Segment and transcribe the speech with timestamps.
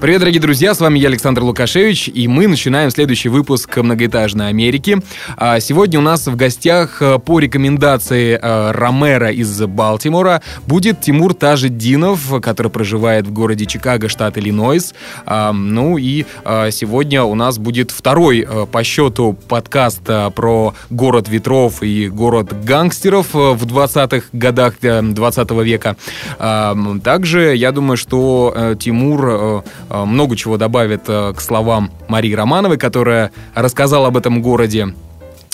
[0.00, 4.98] Привет, дорогие друзья, с вами я, Александр Лукашевич, и мы начинаем следующий выпуск «Многоэтажной Америки».
[5.36, 11.34] А сегодня у нас в гостях э, по рекомендации э, Ромера из Балтимора будет Тимур
[11.34, 14.94] Тажиддинов, который проживает в городе Чикаго, штат Иллинойс.
[15.26, 20.02] А, ну и э, сегодня у нас будет второй по счету подкаст
[20.36, 25.96] про город ветров и город гангстеров в 20-х годах 20 века.
[26.38, 32.78] А, также я думаю, что Тимур Э, много чего добавит э, к словам Марии Романовой,
[32.78, 34.88] которая рассказала об этом городе.
[34.88, 35.07] э,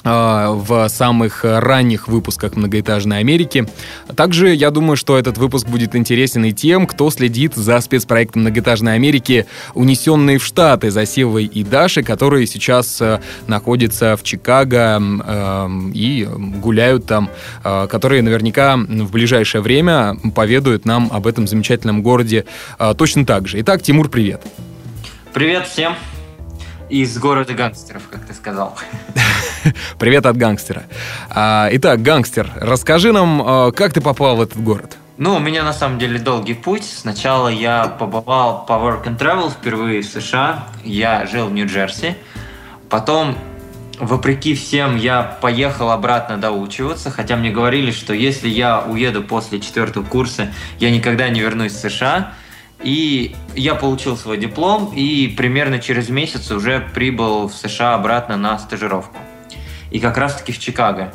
[0.05, 3.67] в самых ранних выпусках «Многоэтажной Америки».
[4.15, 8.95] Также я думаю, что этот выпуск будет интересен и тем, кто следит за спецпроектом «Многоэтажной
[8.95, 13.03] Америки», унесенные в Штаты за Севой и Дашей, которые сейчас
[13.47, 17.31] находятся в Чикаго э, и гуляют там,
[17.63, 22.45] э, которые наверняка в ближайшее время поведают нам об этом замечательном городе
[22.79, 23.61] э, точно так же.
[23.61, 24.43] Итак, Тимур, привет.
[25.33, 25.95] Привет всем
[26.89, 28.77] из города гангстеров, как ты сказал.
[29.99, 30.85] Привет от гангстера.
[31.31, 34.97] А, итак, гангстер, расскажи нам, а, как ты попал в этот город?
[35.17, 36.85] Ну, у меня на самом деле долгий путь.
[36.85, 40.67] Сначала я побывал по work and travel впервые в США.
[40.83, 42.17] Я жил в Нью-Джерси.
[42.91, 43.37] Потом,
[44.01, 50.05] вопреки всем, я поехал обратно доучиваться, хотя мне говорили, что если я уеду после четвертого
[50.05, 52.33] курса, я никогда не вернусь в США.
[52.83, 58.59] И я получил свой диплом и примерно через месяц уже прибыл в США обратно на
[58.59, 59.17] стажировку.
[59.95, 61.15] И как раз-таки в Чикаго.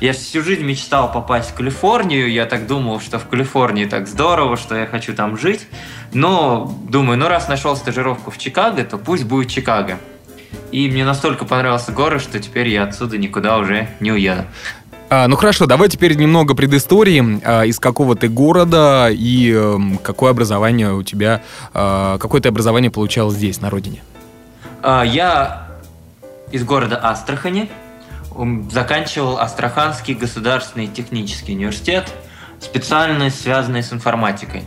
[0.00, 2.32] Я всю жизнь мечтал попасть в Калифорнию.
[2.32, 5.66] Я так думал, что в Калифорнии так здорово, что я хочу там жить.
[6.14, 9.98] Но думаю, ну раз нашел стажировку в Чикаго, то пусть будет Чикаго.
[10.72, 14.44] И мне настолько понравился город, что теперь я отсюда никуда уже не уеду.
[15.10, 17.42] А, ну хорошо, давай теперь немного предыстории.
[17.44, 21.42] А, из какого ты города и а, какое образование у тебя,
[21.74, 24.02] а, какое ты образование получал здесь, на родине?
[24.82, 25.68] А, я
[26.50, 27.68] из города Астрахани.
[28.70, 32.12] Заканчивал Астраханский государственный технический университет,
[32.60, 34.64] специальность, связанная с информатикой.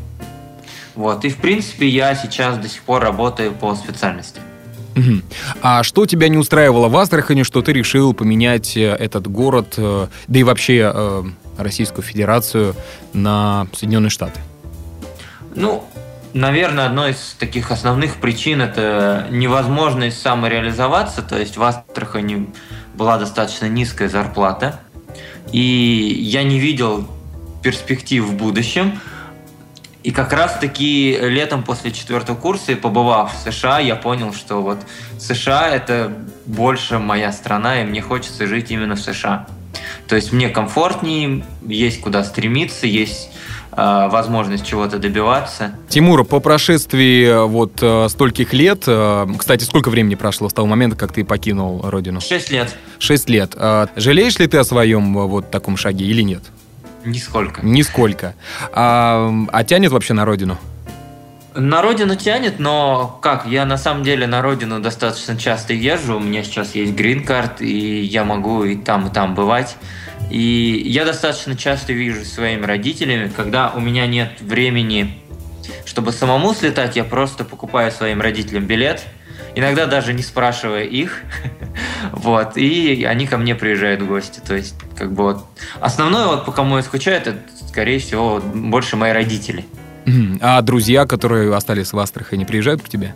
[0.96, 1.24] Вот.
[1.26, 4.42] И, в принципе, я сейчас до сих пор работаю по специальности.
[4.96, 5.22] Угу.
[5.62, 10.08] А что тебя не устраивало в Астрахани, что ты решил поменять э, этот город, э,
[10.28, 11.24] да и вообще э,
[11.58, 12.76] Российскую Федерацию
[13.14, 14.40] на Соединенные Штаты?
[15.56, 15.84] Ну,
[16.34, 21.22] наверное, одной из таких основных причин это невозможность самореализоваться.
[21.22, 22.48] То есть в Астрахани
[23.00, 24.82] была достаточно низкая зарплата,
[25.54, 27.08] и я не видел
[27.64, 29.00] перспектив в будущем.
[30.04, 34.80] И как раз-таки летом после четвертого курса, побывав в США, я понял, что вот
[35.18, 36.14] США— это
[36.46, 39.48] больше моя страна, и мне хочется жить именно в США.
[40.08, 43.32] То есть мне комфортнее, есть куда стремиться, есть
[44.10, 45.72] возможность чего-то добиваться.
[45.88, 50.68] Тимур, по прошествии э, вот э, стольких лет, э, кстати, сколько времени прошло с того
[50.68, 52.22] момента, как ты покинул родину?
[52.22, 52.76] Шесть лет.
[53.00, 53.56] Шесть лет.
[53.96, 56.44] Жалеешь ли ты о своем вот таком шаге или нет?
[57.06, 57.66] Нисколько.
[57.66, 58.36] Нисколько.
[58.74, 60.58] А, а тянет вообще на родину?
[61.56, 66.20] На родину тянет, но как, я на самом деле на родину достаточно часто езжу, у
[66.20, 69.76] меня сейчас есть грин-карт, и я могу и там, и там бывать.
[70.30, 75.20] И я достаточно часто вижу своими родителями, когда у меня нет времени,
[75.86, 79.04] чтобы самому слетать, я просто покупаю своим родителям билет–
[79.56, 81.22] иногда даже не спрашивая их,
[82.12, 85.46] вот, и они ко мне приезжают в гости, то есть, как бы вот,
[85.80, 89.66] основное, вот, по кому я скучаю, это, скорее всего, больше мои родители.
[90.42, 93.14] А друзья, которые остались в Астрахани, приезжают к тебе?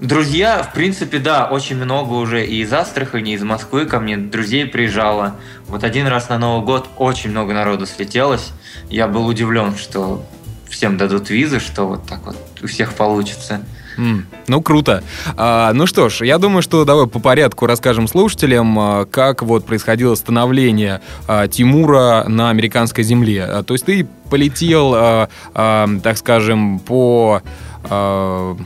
[0.00, 4.16] Друзья, в принципе, да, очень много уже и из Астрахани, и из Москвы ко мне
[4.16, 5.36] друзей приезжало.
[5.68, 8.52] Вот один раз на Новый год очень много народу слетелось.
[8.88, 10.24] Я был удивлен, что
[10.70, 13.60] всем дадут визы, что вот так вот у всех получится.
[13.98, 15.04] Mm, ну, круто.
[15.36, 19.66] А, ну что ж, я думаю, что давай по порядку расскажем слушателям, а, как вот
[19.66, 23.44] происходило становление а, Тимура на американской земле.
[23.44, 27.42] А, то есть ты полетел, а, а, так скажем, по...
[27.84, 28.56] А,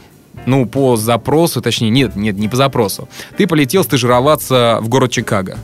[0.47, 3.09] ну, по запросу, точнее, нет, нет, не по запросу.
[3.37, 5.59] Ты полетел стажироваться в город Чикаго.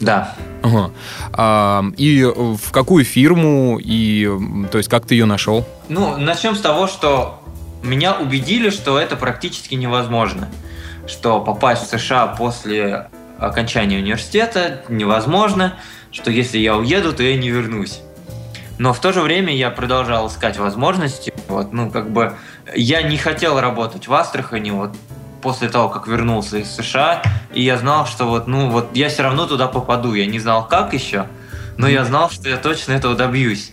[0.00, 0.34] Да.
[0.62, 0.90] Ага.
[1.32, 4.30] А, и в какую фирму, и
[4.70, 5.66] то есть как ты ее нашел?
[5.88, 7.42] Ну, начнем с того, что
[7.82, 10.48] меня убедили, что это практически невозможно.
[11.06, 13.08] Что попасть в США после
[13.38, 15.74] окончания университета невозможно,
[16.10, 18.00] что если я уеду, то я не вернусь.
[18.78, 21.32] Но в то же время я продолжал искать возможности.
[21.48, 22.34] Вот, ну, как бы
[22.74, 24.90] я не хотел работать в Астрахани вот
[25.42, 27.22] после того, как вернулся из США,
[27.52, 30.14] и я знал, что вот, ну, вот я все равно туда попаду.
[30.14, 31.26] Я не знал, как еще,
[31.76, 33.72] но я знал, что я точно этого добьюсь.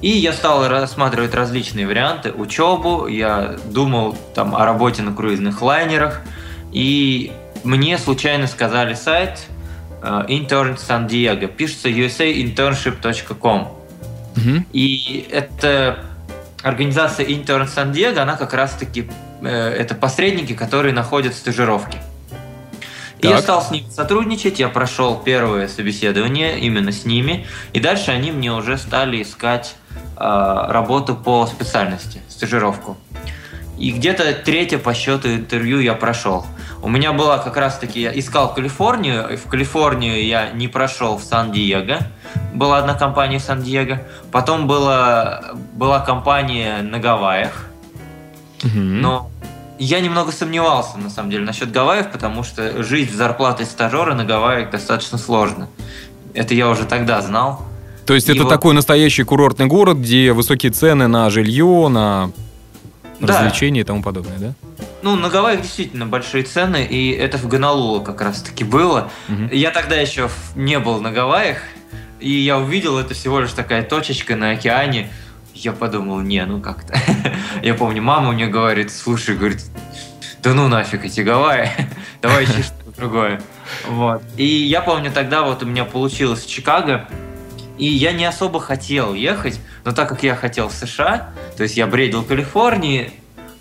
[0.00, 6.22] И я стал рассматривать различные варианты, учебу, я думал там о работе на круизных лайнерах,
[6.72, 7.32] и
[7.64, 9.40] мне случайно сказали сайт
[10.00, 13.62] uh, Intern San Diego, пишется usainternship.com.
[14.36, 14.64] Угу.
[14.72, 16.04] И это
[16.62, 19.10] организация Intern San Diego, она как раз-таки
[19.42, 21.98] э, это посредники, которые находят стажировки.
[23.20, 28.12] И я стал с ними сотрудничать, я прошел первое собеседование именно с ними, и дальше
[28.12, 29.74] они мне уже стали искать
[30.16, 32.96] э, работу по специальности, стажировку.
[33.78, 36.44] И где-то третье по счету интервью я прошел.
[36.82, 41.98] У меня была как раз-таки, я искал Калифорнию, в Калифорнию я не прошел в Сан-Диего.
[42.54, 44.02] Была одна компания в Сан-Диего.
[44.32, 47.66] Потом была, была компания на Гавайях.
[48.64, 48.78] Угу.
[48.78, 49.30] Но
[49.78, 54.24] я немного сомневался, на самом деле, насчет Гавайев, потому что жить в зарплатой стажера на
[54.24, 55.68] Гавайях достаточно сложно.
[56.34, 57.62] Это я уже тогда знал.
[58.06, 58.48] То есть и это вот...
[58.48, 62.32] такой настоящий курортный город, где высокие цены на жилье, на
[63.20, 63.34] да.
[63.34, 64.54] развлечения и тому подобное, да?
[65.02, 69.10] Ну, на Гавайях действительно большие цены, и это в Гонолулу как раз-таки было.
[69.28, 69.48] Угу.
[69.52, 71.58] Я тогда еще не был на Гавайях,
[72.20, 75.10] и я увидел, это всего лишь такая точечка на океане.
[75.54, 76.98] Я подумал, не, ну как-то.
[77.62, 79.64] я помню, мама мне говорит, слушай, говорит,
[80.42, 81.70] да ну нафиг эти Гавайи,
[82.22, 83.40] давай ищи что-то другое.
[83.86, 84.22] Вот.
[84.36, 87.08] И я помню, тогда вот у меня получилось в Чикаго,
[87.78, 91.76] и я не особо хотел ехать, но так как я хотел в США, то есть
[91.76, 93.12] я бредил Калифорнии,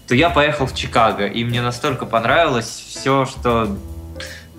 [0.08, 3.78] то я поехал в Чикаго, и мне настолько понравилось все, что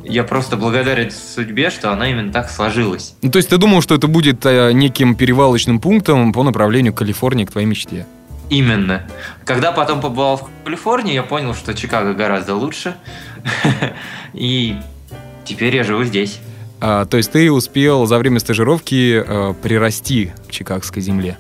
[0.05, 3.15] я просто благодарен судьбе, что она именно так сложилась.
[3.23, 7.45] Ну, то есть ты думал, что это будет э, неким перевалочным пунктом по направлению Калифорнии
[7.45, 8.07] к твоей мечте?
[8.51, 9.03] Именно.
[9.45, 12.95] Когда потом побывал в Калифорнии, я понял, что Чикаго гораздо лучше.
[14.33, 14.77] И
[15.45, 16.41] теперь я живу здесь.
[16.81, 21.39] А, то есть ты успел за время стажировки э, прирасти к чикагской земле?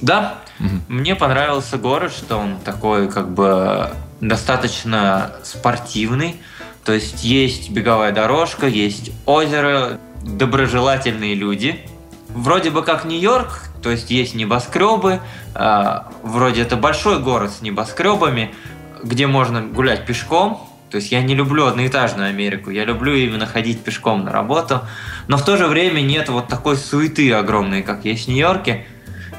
[0.00, 0.38] Да.
[0.60, 0.68] Угу.
[0.88, 6.36] Мне понравился город, что он такой как бы достаточно спортивный.
[6.84, 11.80] То есть есть беговая дорожка, есть озеро, доброжелательные люди.
[12.28, 15.20] Вроде бы как Нью-Йорк, то есть есть небоскребы,
[15.54, 18.54] э, вроде это большой город с небоскребами,
[19.02, 23.82] где можно гулять пешком, то есть я не люблю одноэтажную Америку, я люблю именно ходить
[23.82, 24.80] пешком на работу,
[25.26, 28.86] но в то же время нет вот такой суеты огромной, как есть в Нью-Йорке.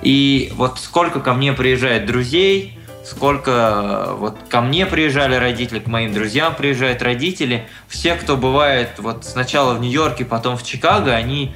[0.01, 6.13] И вот сколько ко мне приезжает друзей, сколько вот ко мне приезжали родители, к моим
[6.13, 11.53] друзьям приезжают родители, все, кто бывает вот сначала в Нью-Йорке, потом в Чикаго, они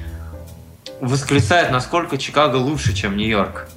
[1.00, 3.68] восклицают, насколько Чикаго лучше, чем Нью-Йорк.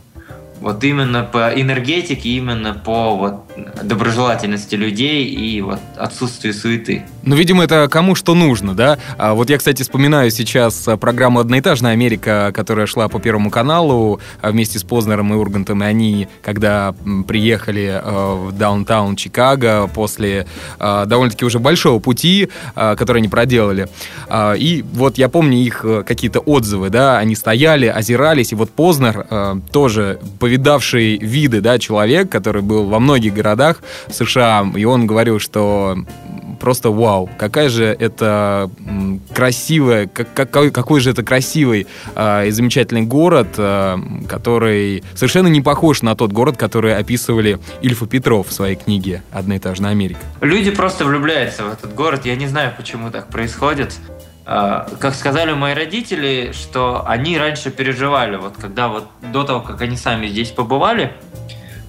[0.59, 3.46] Вот именно по энергетике, именно по вот
[3.83, 7.03] доброжелательности людей и вот отсутствию суеты.
[7.23, 8.97] Ну, видимо, это кому что нужно, да?
[9.17, 14.21] А вот я, кстати, вспоминаю сейчас а, программу «Одноэтажная Америка», которая шла по Первому каналу
[14.41, 16.95] а, вместе с Познером и Ургантом, и они, когда
[17.27, 20.47] приехали в даунтаун Чикаго после
[20.79, 23.87] довольно-таки уже большого пути, который они проделали,
[24.31, 29.25] и вот я помню их э, какие-то отзывы, да, они стояли, озирались, и вот Познер
[29.71, 33.46] тоже повидавший виды, да, человек, который был во многих городах
[34.09, 35.97] США, и он говорил, что
[36.59, 38.69] просто вау, какая же это
[39.33, 46.01] красивая, как, какой же это красивый э, и замечательный город, э, который совершенно не похож
[46.01, 50.19] на тот город, который описывали Ильф и Петров в своей книге «Одноэтажная Америка».
[50.41, 53.95] Люди просто влюбляются в этот город, я не знаю, почему так происходит.
[54.49, 59.81] А, как сказали мои родители, что они раньше переживали, вот когда вот до того, как
[59.81, 61.11] они сами здесь побывали,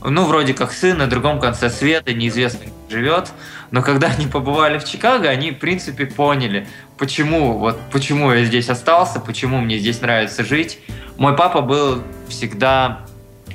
[0.02, 3.32] ну, вроде как сын на другом конце света, неизвестно живет,
[3.70, 8.68] но когда они побывали в Чикаго, они, в принципе, поняли, почему, вот, почему я здесь
[8.68, 10.78] остался, почему мне здесь нравится жить.
[11.16, 13.00] Мой папа был всегда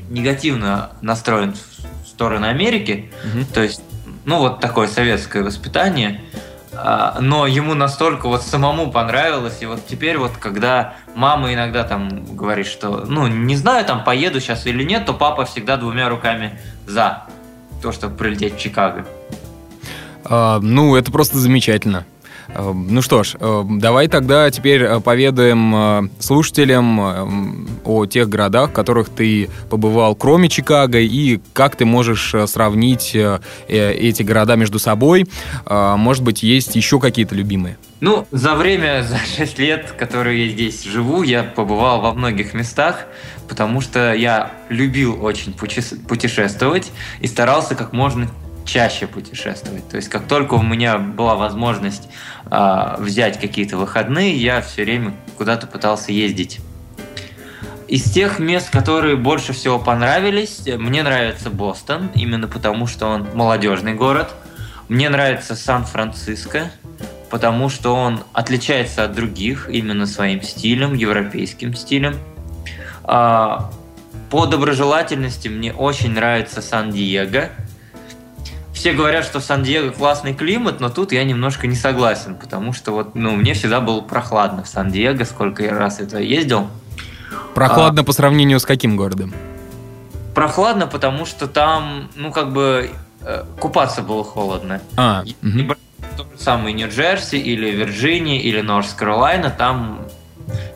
[0.10, 1.56] негативно настроен
[2.04, 3.46] в сторону Америки, угу.
[3.54, 3.82] то есть,
[4.26, 6.22] ну, вот такое советское воспитание–
[6.75, 12.65] но ему настолько вот самому понравилось, и вот теперь вот, когда мама иногда там говорит,
[12.65, 17.24] что, ну, не знаю, там, поеду сейчас или нет, то папа всегда двумя руками за
[17.82, 19.06] то, чтобы прилететь в Чикаго.
[20.25, 22.06] А, ну, это просто замечательно.
[22.58, 30.16] Ну что ж, давай тогда теперь поведаем слушателям о тех городах, в которых ты побывал,
[30.16, 33.16] кроме Чикаго, и как ты можешь сравнить
[33.68, 35.26] эти города между собой.
[35.70, 37.78] Может быть, есть еще какие-то любимые?
[38.04, 43.06] Ну, за время, за 6 лет, которые я здесь живу, я побывал во многих местах,
[43.48, 48.28] потому что я любил очень путешествовать и старался как можно
[48.65, 49.88] чаще путешествовать.
[49.89, 52.10] То есть как только у меня была возможность
[52.50, 56.60] э, взять какие-то выходные, я все время куда-то пытался ездить.
[57.88, 63.93] Из тех мест, которые больше всего понравились, мне нравится Бостон, именно потому что он молодежный
[63.93, 64.32] город.
[64.88, 66.72] Мне нравится Сан-Франциско,
[67.29, 72.17] потому что он отличается от других именно своим стилем, европейским стилем.
[73.03, 73.72] А,
[74.29, 77.50] по доброжелательности мне очень нравится Сан-Диего.
[78.74, 82.92] Все говорят, что в Сан-Диего классный климат, но тут я немножко не согласен, потому что
[82.92, 86.68] вот, ну, мне всегда было прохладно в Сан-Диего, сколько я раз это ездил.
[87.53, 89.34] Прохладно а, по сравнению с каким городом?
[90.34, 92.89] Прохладно, потому что там, ну, как бы,
[93.22, 94.82] э, купаться было холодно.
[94.98, 95.75] А, угу
[96.18, 100.01] тот же самый Нью-Джерси или Вирджиния или Норс-Каролайна, там,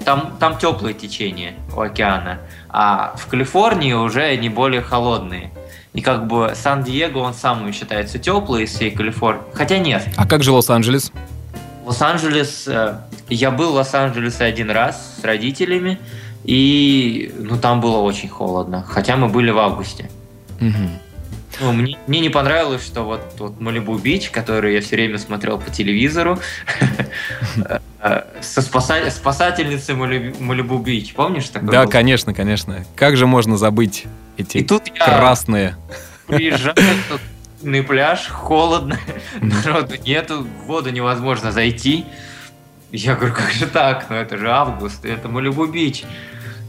[0.03, 2.39] там, там теплые течения у океана,
[2.69, 5.51] а в Калифорнии уже не более холодные.
[5.97, 9.41] И как бы Сан-Диего, он самый считается теплый из всей Калифорнии.
[9.55, 10.07] Хотя нет.
[10.15, 11.11] А как же Лос-Анджелес?
[11.87, 12.67] Лос-Анджелес...
[12.67, 12.99] Э,
[13.29, 15.97] я был в Лос-Анджелесе один раз с родителями,
[16.43, 18.85] и ну, там было очень холодно.
[18.87, 20.11] Хотя мы были в августе.
[20.61, 21.06] Угу.
[21.59, 25.59] Ну, мне, мне не понравилось, что вот, вот Малибу Бич, который я все время смотрел
[25.59, 26.39] по телевизору,
[28.41, 31.71] со спасательницей Малибу Бич, помнишь такое?
[31.71, 32.85] Да, конечно, конечно.
[32.95, 34.05] Как же можно забыть
[34.37, 34.65] эти
[34.99, 35.75] красные?
[36.27, 36.75] Приезжаю,
[37.61, 38.99] на пляж, холодно,
[39.41, 42.05] народу нету, в воду невозможно зайти.
[42.91, 44.07] Я говорю, как же так?
[44.09, 46.03] Ну это же август, это Малибу Бич.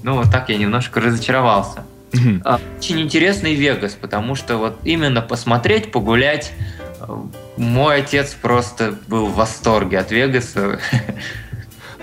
[0.02, 1.84] Ну вот так я немножко разочаровался.
[2.12, 2.60] Mm-hmm.
[2.78, 6.52] Очень интересный Вегас, потому что вот именно посмотреть, погулять,
[7.56, 10.78] мой отец просто был в восторге от Вегаса.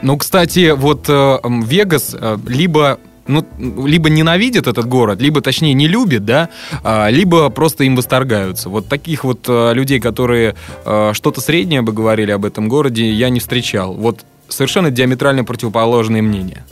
[0.02, 5.88] Ну, кстати, вот э, Вегас э, либо ну, либо ненавидит этот город, либо, точнее, не
[5.88, 6.50] любит, да,
[6.84, 8.70] а, либо просто им восторгаются.
[8.70, 13.30] Вот таких вот э, людей, которые э, что-то среднее бы говорили об этом городе, я
[13.30, 13.94] не встречал.
[13.94, 16.64] Вот совершенно диаметрально противоположные мнения.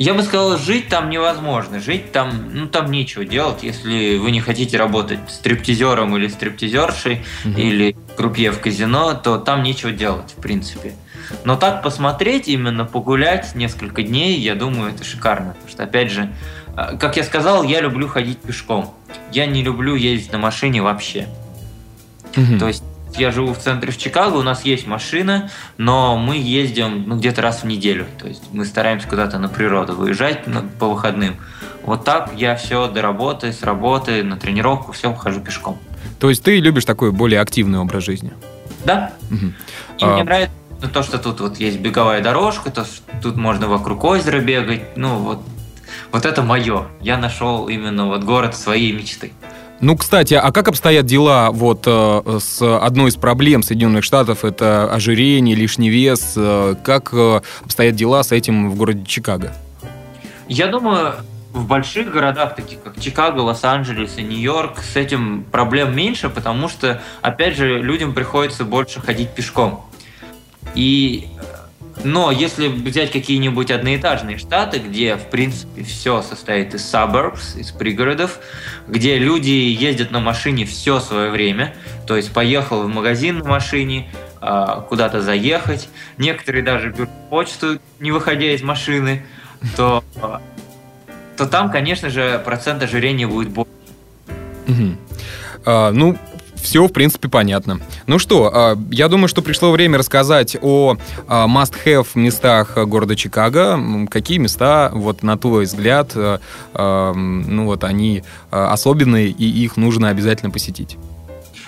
[0.00, 1.78] Я бы сказал, жить там невозможно.
[1.78, 7.60] Жить там, ну там нечего делать, если вы не хотите работать стриптизером или стриптизершей, угу.
[7.60, 10.94] или крупье в казино, то там нечего делать, в принципе.
[11.44, 15.50] Но так посмотреть, именно погулять несколько дней, я думаю, это шикарно.
[15.50, 16.32] Потому что, опять же,
[16.78, 18.94] э, как я сказал, я люблю ходить пешком.
[19.32, 21.28] Я не люблю ездить на машине вообще.
[22.34, 22.58] Угу.
[22.58, 22.84] То есть
[23.16, 27.42] я живу в центре в Чикаго, у нас есть машина, но мы ездим ну, где-то
[27.42, 28.06] раз в неделю.
[28.18, 31.36] То есть мы стараемся куда-то на природу выезжать ну, по выходным.
[31.82, 35.78] Вот так я все до работы, с работы, на тренировку, все хожу пешком.
[36.18, 38.32] То есть ты любишь такой более активный образ жизни?
[38.84, 39.12] Да.
[39.30, 39.46] Угу.
[39.98, 40.14] И а...
[40.14, 40.52] мне нравится
[40.92, 44.96] то, что тут вот есть беговая дорожка, то, что тут можно вокруг озера бегать.
[44.96, 45.42] Ну, вот,
[46.12, 46.86] вот это мое.
[47.00, 49.32] Я нашел именно вот город своей мечты.
[49.80, 54.92] Ну, кстати, а как обстоят дела вот э, с одной из проблем Соединенных Штатов, это
[54.92, 59.54] ожирение, лишний вес, э, как э, обстоят дела с этим в городе Чикаго?
[60.48, 61.14] Я думаю,
[61.54, 67.00] в больших городах, таких как Чикаго, Лос-Анджелес и Нью-Йорк, с этим проблем меньше, потому что,
[67.22, 69.86] опять же, людям приходится больше ходить пешком.
[70.74, 71.28] И
[72.04, 78.38] но если взять какие-нибудь одноэтажные штаты, где, в принципе, все состоит из suburbs, из пригородов,
[78.88, 81.74] где люди ездят на машине все свое время,
[82.06, 84.08] то есть поехал в магазин на машине,
[84.40, 85.88] а, куда-то заехать,
[86.18, 89.24] некоторые даже берут почту, не выходя из машины,
[89.76, 90.02] то,
[91.36, 93.70] то там, конечно же, процент ожирения будет больше.
[94.68, 94.96] Угу.
[95.92, 96.16] Ну,
[96.60, 97.80] все, в принципе, понятно.
[98.06, 100.96] Ну что, а, я думаю, что пришло время рассказать о
[101.28, 104.06] а, must-have местах города Чикаго.
[104.10, 110.50] Какие места, вот на твой взгляд, а, ну вот они особенные, и их нужно обязательно
[110.50, 110.96] посетить?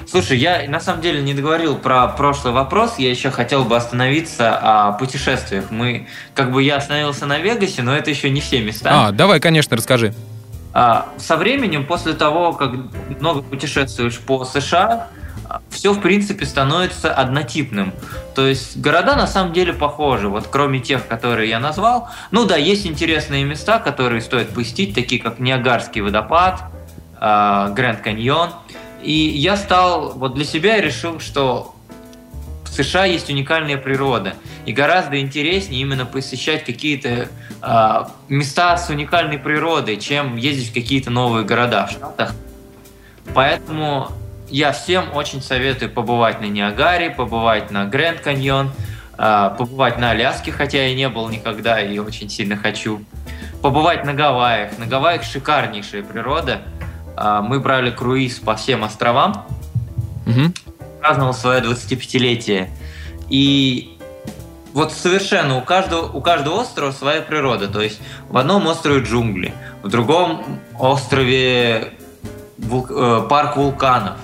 [0.08, 2.94] Слушай, я на самом деле не договорил про прошлый вопрос.
[2.98, 5.70] Я еще хотел бы остановиться о путешествиях.
[5.70, 8.90] Мы, как бы я остановился на Вегасе, но это еще не все места.
[9.08, 10.12] А, давай, конечно, расскажи.
[10.74, 12.72] А, со временем, после того, как
[13.20, 15.08] много путешествуешь по США,
[15.68, 17.92] все, в принципе, становится однотипным.
[18.34, 22.08] То есть города на самом деле похожи, вот кроме тех, которые я назвал.
[22.30, 26.62] Ну да, есть интересные места, которые стоит посетить, такие как Ниагарский водопад,
[27.20, 28.50] а, Гранд Каньон.
[29.02, 31.74] И я стал, вот для себя решил, что
[32.72, 34.34] США есть уникальная природа.
[34.64, 37.28] И гораздо интереснее именно посещать какие-то
[37.62, 42.32] э, места с уникальной природой, чем ездить в какие-то новые города в Штатах.
[43.34, 44.08] Поэтому
[44.48, 48.70] я всем очень советую побывать на Ниагаре, побывать на Гранд Каньон,
[49.18, 53.04] э, побывать на Аляске, хотя я не был никогда и очень сильно хочу.
[53.60, 54.78] Побывать на Гавайях.
[54.78, 56.62] На Гавайях шикарнейшая природа.
[57.18, 59.46] Э, мы брали круиз по всем островам.
[60.26, 60.71] Угу
[61.02, 62.70] праздновал свое 25-летие.
[63.28, 63.98] И
[64.72, 67.68] вот совершенно у каждого, у каждого острова своя природа.
[67.68, 71.92] То есть в одном острове джунгли, в другом острове
[72.56, 74.16] вул, э, парк вулканов.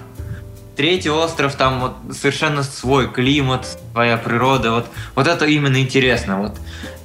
[0.77, 4.71] Третий остров, там вот совершенно свой климат, своя природа.
[4.71, 6.39] Вот, вот это именно интересно.
[6.39, 6.57] Вот.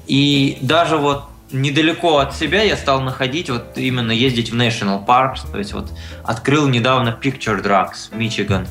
[0.05, 5.49] И даже вот недалеко от себя я стал находить, вот именно ездить в National Parks,
[5.51, 5.91] то есть вот
[6.23, 8.67] открыл недавно Picture Drugs, Мичиган.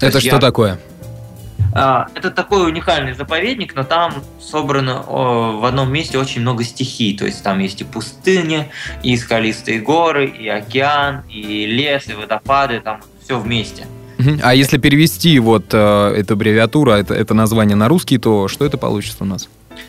[0.00, 0.38] Это что я...
[0.38, 0.78] такое?
[1.74, 7.16] А, это такой уникальный заповедник, но там собрано в одном месте очень много стихий.
[7.16, 8.68] То есть там есть и пустыня,
[9.02, 13.86] и скалистые горы, и океан, и лес, и водопады, там все вместе.
[14.42, 18.76] А если перевести вот э, эту аббревиатуру, это, это название на русский, то что это
[18.76, 19.48] получится у нас?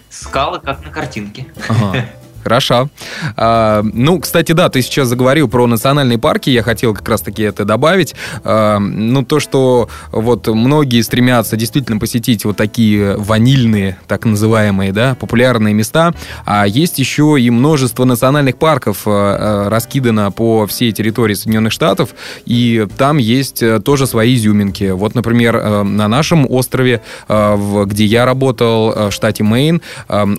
[0.09, 1.47] Скалы, как на картинке.
[1.67, 2.05] Ага.
[2.43, 2.89] Хорошо.
[3.35, 7.65] А, ну, кстати, да, ты сейчас заговорил про национальные парки, я хотел как раз-таки это
[7.65, 8.15] добавить.
[8.43, 15.15] А, ну, то, что вот многие стремятся действительно посетить вот такие ванильные, так называемые, да,
[15.15, 16.13] популярные места,
[16.45, 22.09] а есть еще и множество национальных парков а, а раскидано по всей территории Соединенных Штатов,
[22.45, 24.91] и там есть э, тоже свои изюминки.
[24.91, 29.81] Вот, например, э, на нашем острове, э, где я работал, в штате Мэйн,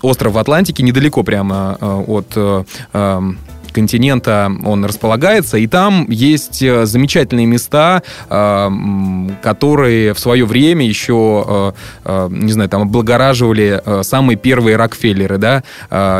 [0.03, 3.39] остров в Атлантике, недалеко прямо от э, эм,
[3.73, 8.71] континента он располагается, и там есть э, замечательные места, э,
[9.43, 11.75] которые в свое время еще,
[12.05, 15.63] не знаю, там облагораживали самые первые Рокфеллеры, да,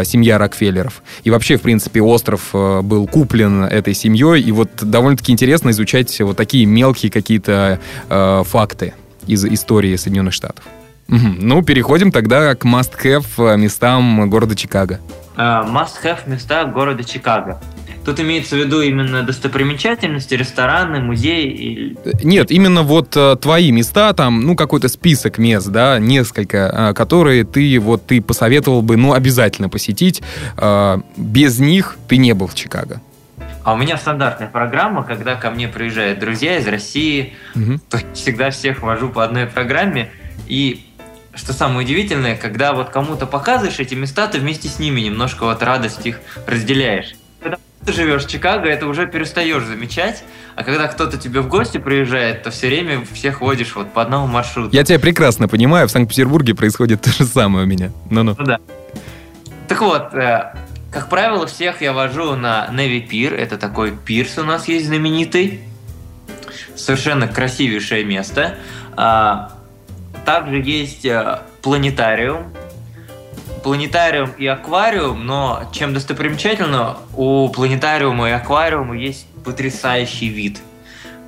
[0.05, 1.03] семья Рокфеллеров.
[1.23, 6.37] И вообще, в принципе, остров был куплен этой семьей, и вот довольно-таки интересно изучать вот
[6.37, 7.79] такие мелкие какие-то
[8.09, 8.95] факты
[9.27, 10.65] из истории Соединенных Штатов.
[11.09, 15.01] Ну, переходим тогда к must-have местам города Чикаго.
[15.37, 17.61] Uh, must-have места города Чикаго.
[18.05, 21.47] Тут имеется в виду именно достопримечательности, рестораны, музеи?
[21.47, 21.97] Или...
[22.23, 27.45] Нет, именно вот э, твои места, там, ну, какой-то список мест, да, несколько, э, которые
[27.45, 30.23] ты вот ты посоветовал бы, ну, обязательно посетить.
[30.59, 33.01] Э, без них ты не был в Чикаго.
[33.63, 37.81] А у меня стандартная программа, когда ко мне приезжают друзья из России, угу.
[37.89, 40.11] то всегда всех вожу по одной программе,
[40.47, 40.85] и
[41.35, 45.63] что самое удивительное, когда вот кому-то показываешь эти места, ты вместе с ними немножко вот
[45.63, 47.15] радость их разделяешь.
[47.43, 51.79] Когда ты живешь в Чикаго, это уже перестаешь замечать, а когда кто-то тебе в гости
[51.79, 54.75] приезжает, то все время всех водишь вот по одному маршруту.
[54.75, 57.93] Я тебя прекрасно понимаю, в Санкт-Петербурге происходит то же самое у меня.
[58.11, 58.37] Ну-ну.
[58.39, 58.59] Ну да.
[59.69, 60.55] Так вот, э,
[60.91, 63.35] как правило, всех я вожу на Неви Пир.
[63.35, 65.61] Это такой пирс у нас есть знаменитый.
[66.77, 68.57] Совершенно красивейшее место.
[70.25, 72.53] Также есть э, планетариум.
[73.63, 80.61] Планетариум и аквариум, но чем достопримечательно, у планетариума и аквариума есть потрясающий вид,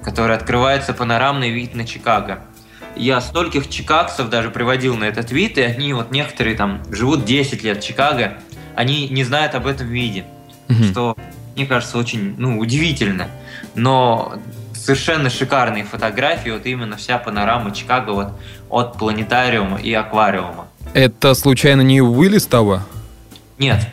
[0.02, 2.40] который открывается панорамный вид на Чикаго.
[2.94, 7.62] Я стольких чикагцев даже приводил на этот вид, и они вот некоторые там живут 10
[7.62, 8.38] лет в Чикаго,
[8.74, 10.24] они не знают об этом виде,
[10.68, 10.90] mm-hmm.
[10.90, 11.16] что
[11.54, 13.28] мне кажется очень ну, удивительно.
[13.74, 14.34] Но
[14.86, 18.28] совершенно шикарные фотографии, вот именно вся панорама Чикаго вот
[18.70, 20.68] от планетариума и аквариума.
[20.94, 22.82] Это случайно не Уиллис Тауэр?
[23.58, 23.84] Нет.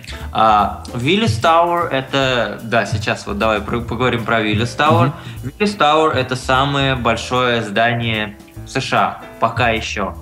[0.93, 2.59] Виллис Тауэр это...
[2.63, 5.13] Да, сейчас вот давай поговорим про Виллис Тауэр.
[5.41, 9.21] Виллис Тауэр это самое большое здание США.
[9.39, 10.13] Пока еще.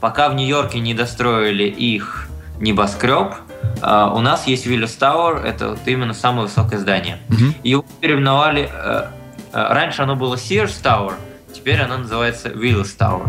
[0.00, 2.28] Пока в Нью-Йорке не достроили их
[2.60, 3.34] небоскреб,
[3.80, 7.18] Uh, у нас есть Виллис Тауэр, это вот именно самое высокое здание.
[7.28, 7.54] Uh-huh.
[7.64, 9.08] Его переименовали uh,
[9.52, 11.14] раньше оно было Sears Tower,
[11.54, 13.28] теперь оно называется Willis Tower.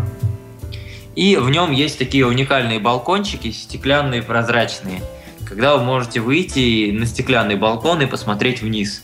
[1.15, 5.01] И в нем есть такие уникальные балкончики, стеклянные, прозрачные.
[5.45, 9.03] Когда вы можете выйти на стеклянный балкон и посмотреть вниз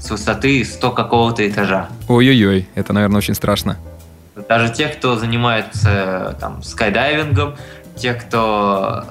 [0.00, 1.88] с высоты 100 какого-то этажа.
[2.08, 3.78] Ой-ой-ой, это, наверное, очень страшно.
[4.48, 7.56] Даже те, кто занимается там скайдайвингом,
[7.96, 9.04] те, кто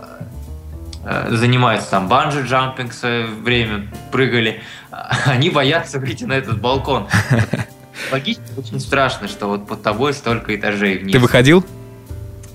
[1.03, 4.61] э, занимается там банджи-джампинг в свое время, прыгали,
[5.25, 7.07] они боятся выйти на этот балкон.
[8.11, 11.13] Логично, очень страшно, что вот под тобой столько этажей вниз.
[11.13, 11.65] Ты выходил?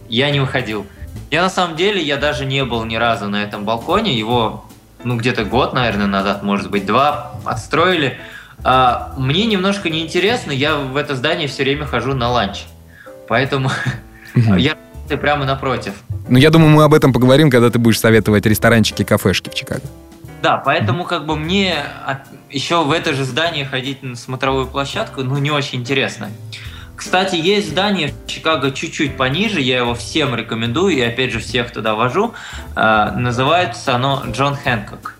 [0.08, 0.86] Я не выходил.
[1.30, 4.18] Я на самом деле, я даже не был ни разу на этом балконе.
[4.18, 4.64] Его,
[5.04, 8.18] ну, где-то год, наверное, назад, может быть, два отстроили.
[8.64, 12.64] А, мне немножко неинтересно, я в это здание все время хожу на ланч.
[13.28, 13.70] Поэтому
[14.56, 14.76] я
[15.20, 15.94] прямо напротив.
[16.28, 19.82] Ну, я думаю, мы об этом поговорим, когда ты будешь советовать ресторанчики, кафешки в Чикаго.
[20.42, 21.84] Да, поэтому как бы мне
[22.48, 26.30] еще в это же здание ходить на смотровую площадку, ну, не очень интересно.
[26.96, 31.72] Кстати, есть здание в Чикаго чуть-чуть пониже, я его всем рекомендую, и опять же всех
[31.72, 32.34] туда вожу.
[32.74, 35.16] Э, называется оно Джон Хэнкок.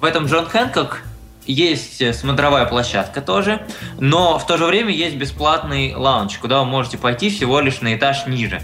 [0.00, 1.02] В этом Джон Хэнкок
[1.46, 3.66] есть смотровая площадка тоже,
[3.98, 7.94] но в то же время есть бесплатный лаунж, куда вы можете пойти всего лишь на
[7.94, 8.62] этаж ниже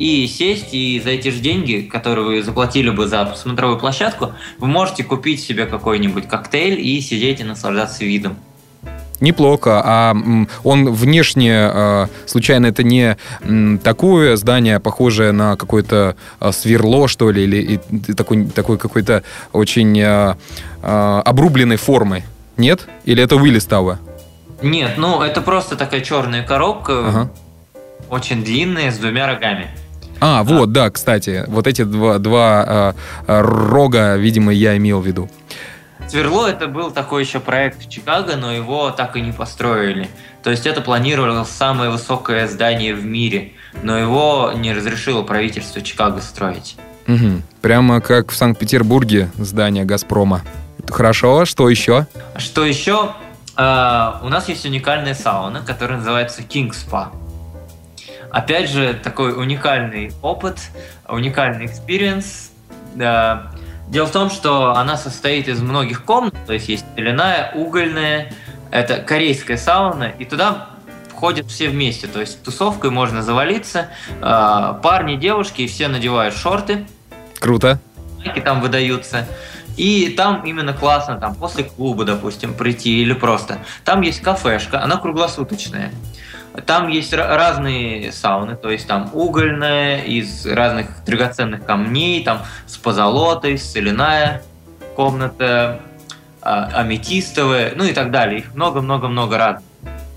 [0.00, 4.66] и сесть, и за эти же деньги, которые вы заплатили бы за смотровую площадку, вы
[4.66, 8.38] можете купить себе какой-нибудь коктейль и сидеть и наслаждаться видом.
[9.20, 9.82] Неплохо.
[9.84, 10.16] А
[10.64, 13.18] он внешне, а, случайно, это не
[13.84, 17.80] такое здание, похожее на какое-то а, сверло, что ли, или
[18.16, 20.36] такой, такой какой-то очень а,
[21.26, 22.22] обрубленной формы?
[22.56, 22.88] Нет?
[23.04, 23.98] Или это вылистало?
[24.62, 27.30] Нет, ну это просто такая черная коробка, ага.
[28.08, 29.68] очень длинная, с двумя рогами.
[30.20, 32.94] А, вот, да, кстати, вот эти два, два
[33.26, 35.30] э, рога, видимо, я имел в виду.
[36.08, 40.08] Сверло это был такой еще проект в Чикаго, но его так и не построили.
[40.42, 43.52] То есть это планировалось самое высокое здание в мире,
[43.82, 46.76] но его не разрешило правительство Чикаго строить.
[47.06, 47.42] Угу.
[47.62, 50.42] Прямо как в Санкт-Петербурге здание Газпрома.
[50.88, 52.06] Хорошо, что еще?
[52.36, 53.12] Что еще?
[53.56, 57.08] Uh, у нас есть уникальная сауна, которая называется King Spa.
[58.30, 60.58] Опять же, такой уникальный опыт,
[61.08, 62.52] уникальный experience.
[62.94, 68.32] Дело в том, что она состоит из многих комнат, то есть есть соляная, угольная,
[68.70, 70.68] это корейская сауна, и туда
[71.08, 73.88] входят все вместе, то есть тусовкой можно завалиться,
[74.22, 76.86] а, парни, девушки, все надевают шорты.
[77.40, 77.80] Круто.
[78.44, 79.26] Там выдаются.
[79.76, 83.58] И там именно классно, там после клуба, допустим, прийти или просто.
[83.84, 85.90] Там есть кафешка, она круглосуточная.
[86.66, 93.56] Там есть разные сауны, то есть там угольная, из разных драгоценных камней, там с позолотой,
[93.56, 94.42] соляная
[94.96, 95.80] комната,
[96.42, 98.40] а, аметистовая, ну и так далее.
[98.40, 99.62] Их много-много-много разных.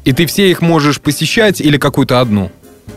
[0.06, 2.52] И ты все их можешь посещать или какую-то одну?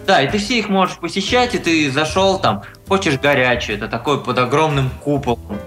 [0.06, 4.22] Да, и ты все их можешь посещать, и ты зашел там, хочешь горячее, это такой
[4.22, 5.58] под огромным куполом.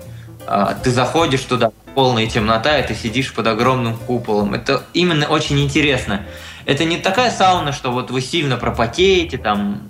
[0.48, 4.54] А, ты заходишь туда, полная темнота, и ты сидишь под огромным куполом.
[4.54, 6.22] Это именно очень интересно.
[6.66, 9.90] Это не такая сауна, что вот вы сильно пропотеете там,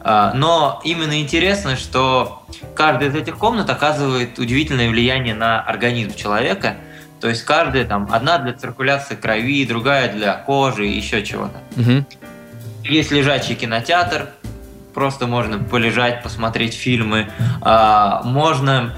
[0.00, 2.42] а, но именно интересно, что
[2.74, 6.76] каждая из этих комнат оказывает удивительное влияние на организм человека.
[7.20, 11.60] То есть каждая там одна для циркуляции крови, другая для кожи и еще чего-то.
[11.76, 12.04] Угу.
[12.84, 14.28] Есть лежачий кинотеатр,
[14.94, 17.28] просто можно полежать, посмотреть фильмы.
[17.60, 18.96] А, можно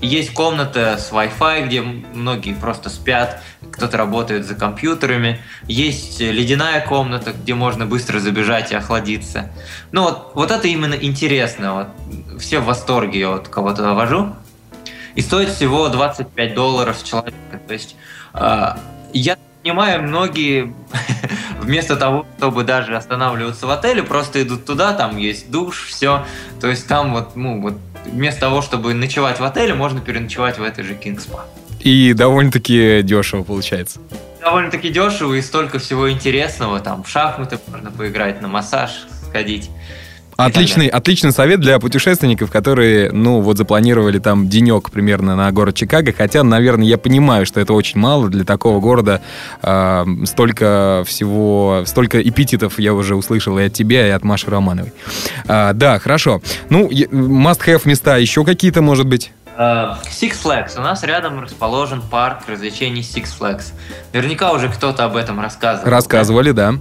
[0.00, 3.40] есть комната с Wi-Fi, где многие просто спят,
[3.72, 5.40] кто-то работает за компьютерами.
[5.66, 9.50] Есть ледяная комната, где можно быстро забежать и охладиться.
[9.90, 11.74] Ну вот, вот это именно интересно.
[11.74, 14.36] Вот, все в восторге, я вот кого-то вожу.
[15.14, 17.36] И стоит всего 25 долларов с человека.
[17.66, 17.96] То есть
[18.34, 18.74] э,
[19.12, 20.74] я понимаю, многие
[21.60, 26.24] вместо того, чтобы даже останавливаться в отеле, просто идут туда, там есть душ, все.
[26.60, 30.62] То есть там вот, ну, вот вместо того, чтобы ночевать в отеле, можно переночевать в
[30.62, 31.40] этой же Spa.
[31.82, 34.00] И довольно-таки дешево получается.
[34.40, 36.80] Довольно-таки дешево и столько всего интересного.
[36.80, 39.70] Там в шахматы можно поиграть, на массаж сходить.
[40.36, 46.12] Отличный, отличный совет для путешественников, которые, ну, вот запланировали там денек примерно на город Чикаго.
[46.12, 49.20] Хотя, наверное, я понимаю, что это очень мало для такого города.
[49.62, 54.92] Э, столько всего, столько эпитетов я уже услышал и от тебя, и от Маши Романовой.
[55.46, 56.40] Э, да, хорошо.
[56.70, 59.32] Ну, must-have места еще какие-то, может быть?
[59.56, 60.78] Uh, Six Flags.
[60.78, 63.72] У нас рядом расположен парк развлечений Six Flags.
[64.12, 65.90] Наверняка уже кто-то об этом рассказывал.
[65.90, 66.72] Рассказывали, да.
[66.72, 66.78] да.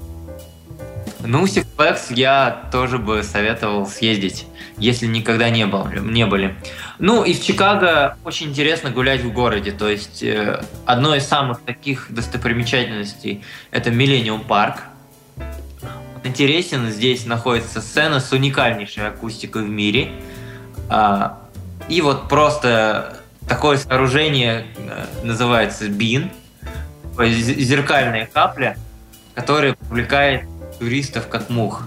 [1.23, 6.55] Ну, Six Flags я тоже бы советовал съездить, если никогда не, был, не были.
[6.97, 9.71] Ну, и в Чикаго очень интересно гулять в городе.
[9.71, 14.83] То есть, э, одно из самых таких достопримечательностей– это Миллениум парк.
[16.23, 20.11] Интересен, здесь находится сцена с уникальнейшей акустикой в мире.
[20.89, 21.39] А,
[21.91, 23.17] и вот просто
[23.49, 26.31] такое сооружение э, называется бин,
[27.19, 28.77] зеркальная капля,
[29.35, 30.45] которая привлекает
[30.79, 31.83] туристов как мух.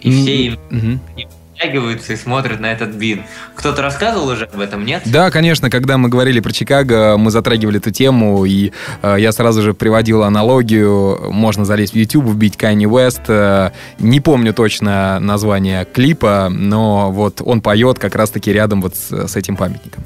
[0.00, 0.22] И mm-hmm.
[0.22, 1.28] все им mm-hmm.
[1.62, 3.22] И смотрят на этот бин.
[3.54, 5.02] Кто-то рассказывал уже об этом, нет?
[5.06, 8.72] Да, конечно, когда мы говорили про Чикаго, мы затрагивали эту тему, и
[9.02, 11.30] э, я сразу же приводил аналогию.
[11.32, 13.22] Можно залезть в YouTube, вбить Kanye West.
[13.28, 19.28] Э, не помню точно название клипа, но вот он поет как раз-таки рядом вот с,
[19.28, 20.04] с этим памятником.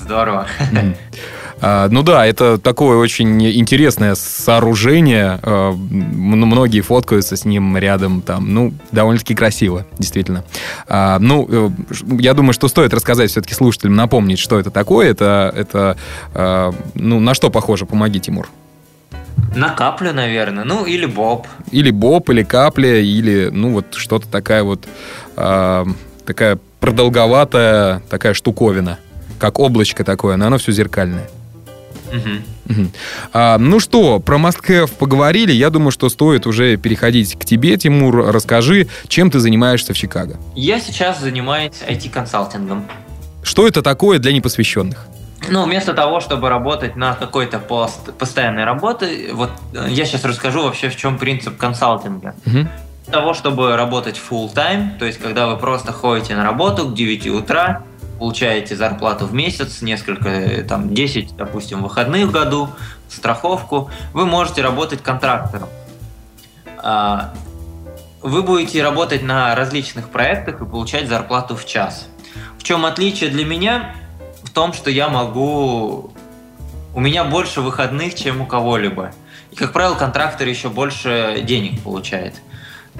[0.00, 0.46] Здорово.
[0.72, 0.96] Mm-hmm.
[1.60, 5.40] А, ну да, это такое очень интересное сооружение.
[5.42, 8.52] А, многие фоткаются с ним рядом там.
[8.52, 10.44] Ну, довольно-таки красиво, действительно.
[10.86, 11.70] А, ну, э,
[12.20, 15.10] я думаю, что стоит рассказать все-таки слушателям, напомнить, что это такое.
[15.10, 15.96] Это, это
[16.94, 17.86] ну, на что похоже?
[17.86, 18.48] Помоги, Тимур.
[19.54, 20.64] На каплю, наверное.
[20.64, 21.46] Ну, или боб.
[21.70, 24.86] Или боб, или капля, или, ну, вот что-то такая вот...
[25.34, 28.98] Такая продолговатая такая штуковина.
[29.38, 31.28] Как облачко такое, но оно все зеркальное.
[32.12, 32.80] Угу.
[32.80, 32.90] Угу.
[33.32, 35.52] А, ну что, про Must поговорили.
[35.52, 38.32] Я думаю, что стоит уже переходить к тебе, Тимур.
[38.32, 40.36] Расскажи, чем ты занимаешься в Чикаго?
[40.54, 42.84] Я сейчас занимаюсь IT-консалтингом.
[43.42, 45.06] Что это такое для непосвященных?
[45.48, 50.62] Ну, вместо того, чтобы работать на какой-то пост, постоянной работе, вот э, я сейчас расскажу
[50.62, 52.34] вообще, в чем принцип консалтинга.
[52.46, 52.68] Угу.
[53.12, 57.28] Того, чтобы работать full time, то есть когда вы просто ходите на работу к 9
[57.28, 57.84] утра,
[58.18, 62.70] получаете зарплату в месяц, несколько, э, там, 10, допустим, выходных в году,
[63.08, 65.68] страховку, вы можете работать контрактором.
[66.78, 67.34] А,
[68.22, 72.08] вы будете работать на различных проектах и получать зарплату в час.
[72.58, 73.94] В чем отличие для меня?
[74.42, 76.12] В том, что я могу...
[76.94, 79.12] У меня больше выходных, чем у кого-либо.
[79.50, 82.34] И, как правило, контрактор еще больше денег получает.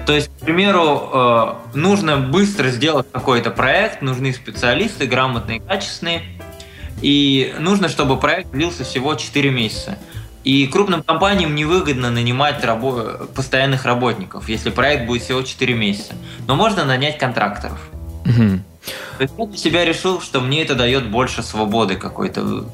[0.05, 6.23] То есть, к примеру, э, нужно быстро сделать какой-то проект, нужны специалисты, грамотные, качественные,
[7.01, 9.97] и нужно, чтобы проект длился всего 4 месяца.
[10.43, 16.13] И крупным компаниям невыгодно нанимать рабо- постоянных работников, если проект будет всего 4 месяца.
[16.47, 17.79] Но можно нанять контракторов.
[18.25, 18.61] Угу.
[19.17, 22.65] То есть я для себя решил, что мне это дает больше свободы какой-то.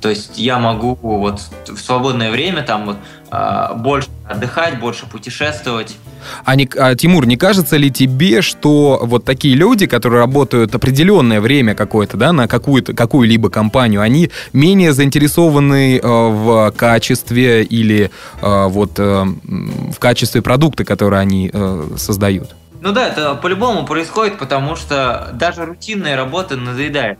[0.00, 2.96] То есть я могу вот в свободное время там вот,
[3.30, 5.96] а, больше отдыхать, больше путешествовать.
[6.44, 11.40] А, не, а, Тимур, не кажется ли тебе, что вот такие люди, которые работают определенное
[11.40, 18.10] время какое-то, да, на какую-то, какую-либо компанию, они менее заинтересованы э, в качестве или
[18.40, 22.54] э, вот э, в качестве продукта, который они э, создают?
[22.80, 27.18] Ну да, это по-любому происходит, потому что даже рутинная работа надоедает.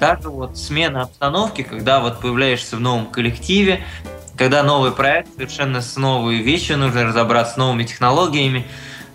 [0.00, 3.84] Даже вот смена обстановки, когда вот появляешься в новом коллективе,
[4.36, 8.66] когда новый проект, совершенно с новой вещью нужно разобраться, с новыми технологиями,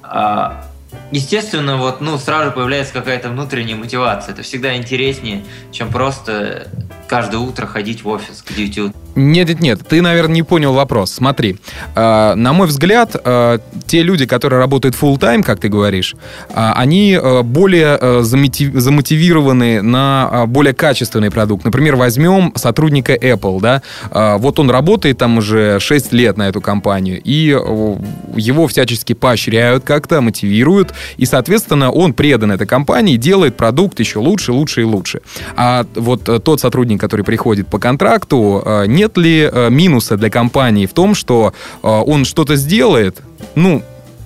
[0.04, 0.66] а,
[1.12, 4.34] естественно, вот, ну, сразу появляется какая-то внутренняя мотивация.
[4.34, 6.67] Это всегда интереснее, чем просто
[7.08, 8.93] каждое утро ходить в офис к 9 утра.
[9.15, 11.12] Нет, нет, нет, ты, наверное, не понял вопрос.
[11.12, 11.58] Смотри,
[11.95, 16.15] э, на мой взгляд, э, те люди, которые работают full time, как ты говоришь,
[16.50, 21.65] э, они э, более э, замотив, замотивированы на э, более качественный продукт.
[21.65, 26.62] Например, возьмем сотрудника Apple, да, э, вот он работает там уже 6 лет на эту
[26.62, 27.95] компанию, и э,
[28.38, 34.52] его всячески поощряют как-то, мотивируют, и, соответственно, он предан этой компании, делает продукт еще лучше,
[34.52, 35.22] лучше и лучше.
[35.56, 40.30] А вот э, тот сотрудник, который приходит по контракту, э, нет ли э, минуса для
[40.30, 43.22] компании в том, что он что-то сделает,
[43.56, 43.84] ну,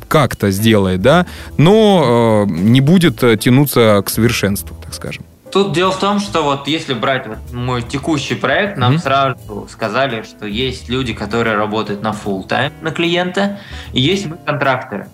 [0.07, 1.25] как-то сделает, да,
[1.57, 5.23] но э, не будет тянуться к совершенству, так скажем.
[5.51, 9.01] Тут дело в том, что вот если брать вот мой текущий проект, нам Мгм.
[9.01, 13.59] сразу сказали, что есть люди, которые работают на full time на клиента,
[13.93, 15.07] и есть мы контракторы.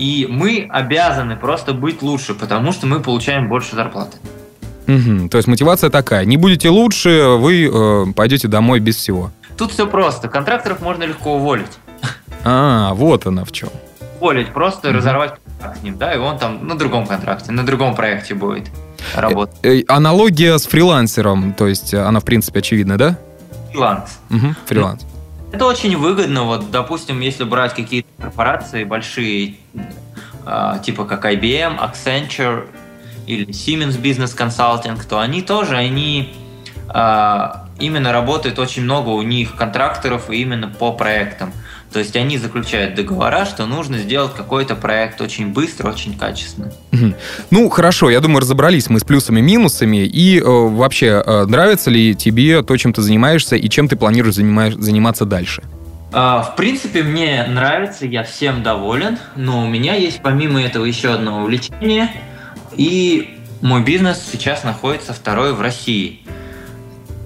[0.00, 4.16] И мы обязаны просто быть лучше, потому что мы получаем больше зарплаты.
[4.86, 5.28] Мгм.
[5.28, 9.30] То есть мотивация такая, не будете лучше, вы э, пойдете домой без всего.
[9.58, 10.28] Тут все просто.
[10.28, 11.72] Контракторов можно легко уволить.
[12.44, 13.68] А, вот она в чем.
[14.20, 14.96] Уволить, просто Мгм.
[14.96, 18.68] разорвать контракт с ним, да, и он там на другом контракте, на другом проекте будет
[19.14, 19.58] работать.
[19.62, 23.18] Э, аналогия с фрилансером, то есть э, она, в принципе, очевидна, да?
[23.70, 24.18] Фриланс.
[24.30, 25.02] Мгм, фриланс.
[25.52, 29.56] Это очень выгодно, вот, допустим, если брать какие-то корпорации большие,
[30.46, 32.68] а, типа как IBM, Accenture
[33.26, 36.32] или Siemens Business Consulting, то они тоже, они
[36.88, 41.52] а, именно работают очень много у них контракторов именно по проектам.
[41.92, 46.72] То есть они заключают договора, что нужно сделать какой-то проект очень быстро, очень качественно.
[47.50, 50.06] Ну, хорошо, я думаю, разобрались мы с плюсами и минусами.
[50.06, 54.36] И э, вообще, э, нравится ли тебе то, чем ты занимаешься, и чем ты планируешь
[54.36, 55.62] занимаешь- заниматься дальше?
[56.12, 61.12] А, В принципе, мне нравится, я всем доволен, но у меня есть помимо этого еще
[61.12, 62.10] одно увлечение,
[62.76, 66.20] и мой бизнес сейчас находится второй в России.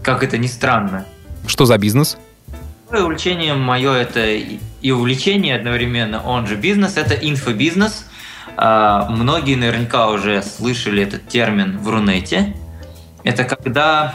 [0.03, 1.05] Как это ни странно.
[1.47, 2.17] Что за бизнес?
[2.95, 8.07] Второе увлечение мое это и увлечение одновременно, он же бизнес, это инфобизнес.
[8.57, 12.55] А, Многие наверняка уже слышали этот термин в Рунете.
[13.25, 14.15] Это когда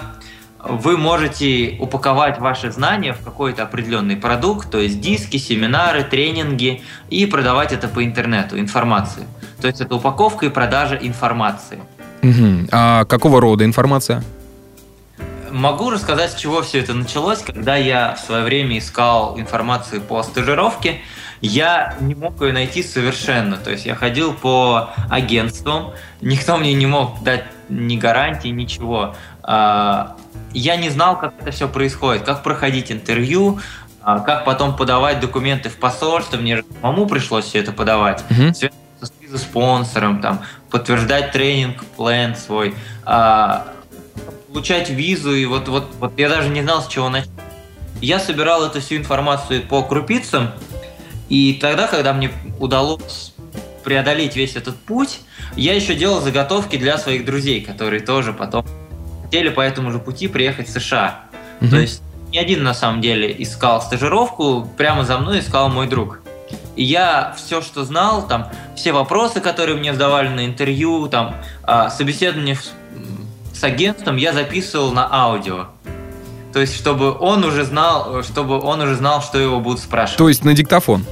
[0.64, 7.26] вы можете упаковать ваши знания в какой-то определенный продукт, то есть диски, семинары, тренинги, и
[7.26, 9.26] продавать это по интернету, информацию.
[9.60, 11.80] То есть это упаковка и продажа информации.
[12.22, 12.70] Мгм.
[12.72, 14.24] А какого рода информация?
[15.52, 17.40] Могу рассказать, с чего все это началось.
[17.42, 21.02] Когда я в свое время искал информацию по стажировке,
[21.42, 23.58] я не мог ее найти совершенно.
[23.58, 29.16] То есть я ходил по агентствам, никто мне не мог дать ни гарантии, ничего.
[29.44, 30.18] А,
[30.54, 33.60] я не знал, как это все происходит, как проходить интервью,
[34.02, 36.38] а, как потом подавать документы в посольство.
[36.38, 38.24] Мне же самому пришлось все это подавать.
[38.30, 38.54] Uh-huh.
[38.54, 38.80] Связаться
[39.32, 43.68] с спонсором, там, подтверждать тренинг, план свой, а,
[44.52, 45.34] получать визу.
[45.34, 47.30] И вот, вот, вот я даже не знал, с чего начать.
[48.02, 50.52] Я собирал эту всю информацию по крупицам,
[51.28, 53.34] и тогда, когда мне удалось
[53.84, 55.20] преодолеть весь этот путь,
[55.56, 58.66] я еще делал заготовки для своих друзей, которые тоже потом
[59.24, 61.26] хотели по этому же пути приехать в США.
[61.60, 61.70] Mm-hmm.
[61.70, 66.20] То есть не один на самом деле искал стажировку, прямо за мной искал мой друг.
[66.76, 71.90] И я все, что знал, там, все вопросы, которые мне задавали на интервью, там, а,
[71.90, 72.58] собеседование
[73.60, 75.66] с агентством, я записывал на аудио.
[76.54, 80.18] То есть, чтобы он уже знал, чтобы он уже знал, что его будут спрашивать.
[80.18, 81.06] То есть на диктофон?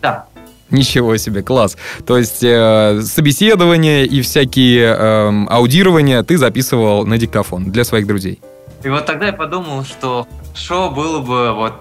[0.00, 0.26] Да.
[0.70, 1.76] Ничего себе, класс.
[2.06, 8.40] То есть э, собеседование и всякие э, аудирования ты записывал на диктофон для своих друзей.
[8.84, 11.74] И вот тогда я подумал, что что было бы вот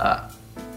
[0.00, 0.14] э,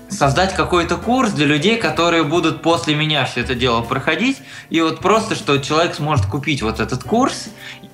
[0.10, 4.38] создать какой-то курс для людей, которые будут после меня все это дело проходить,
[4.70, 7.50] и вот просто, что человек сможет купить вот этот курс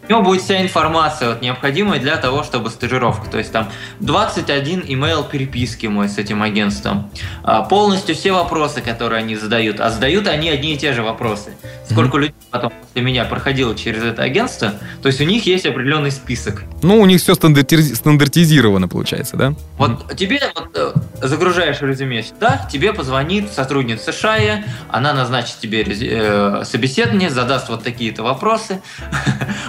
[0.07, 3.29] у него будет вся информация, вот, необходимая для того, чтобы стажировка.
[3.29, 3.69] То есть там
[4.01, 7.09] 21 имейл переписки мой с этим агентством.
[7.43, 9.79] А, полностью все вопросы, которые они задают.
[9.79, 11.53] А задают они одни и те же вопросы.
[11.89, 12.21] Сколько mm-hmm.
[12.21, 16.63] людей потом после меня проходило через это агентство, то есть у них есть определенный список.
[16.81, 19.53] Ну, у них все стандарти- стандартизировано, получается, да?
[19.77, 20.15] Вот mm-hmm.
[20.15, 20.93] тебе вот, э,
[21.27, 28.23] загружаешь резюме сюда, тебе позвонит сотрудница Шая, она назначит тебе э, собеседование, задаст вот такие-то
[28.23, 28.81] вопросы.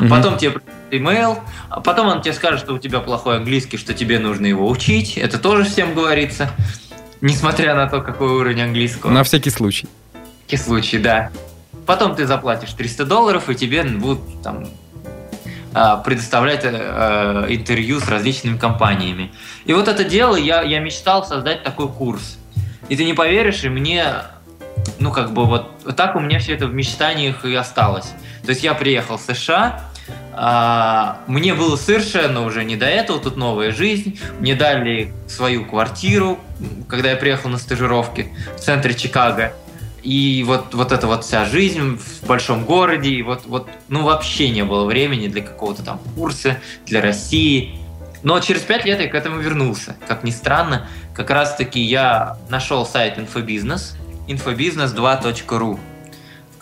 [0.01, 0.55] Mm-hmm потом тебе
[0.91, 1.39] имейл,
[1.71, 5.19] а потом он тебе скажет, что у тебя плохой английский, что тебе нужно его учить.
[5.19, 6.51] Это тоже всем говорится,
[7.21, 9.11] несмотря на то, какой уровень английского.
[9.11, 9.89] На всякий случай.
[10.13, 11.31] На всякий случай, да.
[11.87, 14.67] Потом ты заплатишь 300 долларов, и тебе будут там
[15.77, 19.33] а, предоставлять э, интервью с различными компаниями.
[19.65, 22.39] И вот это дело, я, я мечтал создать такой курс.
[22.89, 24.07] И ты не поверишь, и мне,
[25.01, 28.13] ну как бы вот, вот так у меня все это в мечтаниях и осталось.
[28.45, 29.81] То есть я приехал в США,
[30.33, 34.21] а, мне было совершенно уже не до этого, тут новая жизнь.
[34.39, 36.39] Мне дали свою квартиру,
[36.89, 39.53] когда я приехал на стажировки в центре Чикаго.
[40.05, 44.51] И вот, вот эта вот вся жизнь в большом городе, и вот, вот, ну, вообще
[44.51, 47.79] не было времени для какого-то там курса, для России.
[48.23, 49.97] Но через пять лет я к этому вернулся.
[50.07, 53.97] Как ни странно, как раз-таки я нашел сайт инфобизнес,
[54.29, 55.81] infobiznes2.ru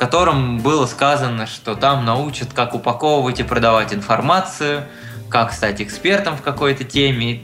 [0.03, 4.89] котором было сказано, что там научат, как упаковывать и продавать информацию,
[5.29, 7.43] как стать экспертом в какой-то теме.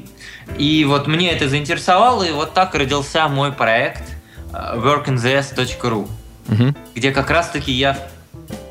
[0.59, 4.03] И вот мне это заинтересовало, и вот так родился мой проект
[4.53, 6.09] workinths.ru,
[6.49, 6.75] угу.
[6.95, 7.99] где как раз-таки я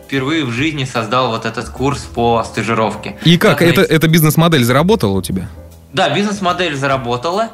[0.05, 3.17] впервые в жизни создал вот этот курс по стажировке.
[3.23, 3.59] И как?
[3.59, 5.49] как это, эта бизнес-модель заработала у тебя?
[5.93, 7.51] Да, бизнес-модель заработала.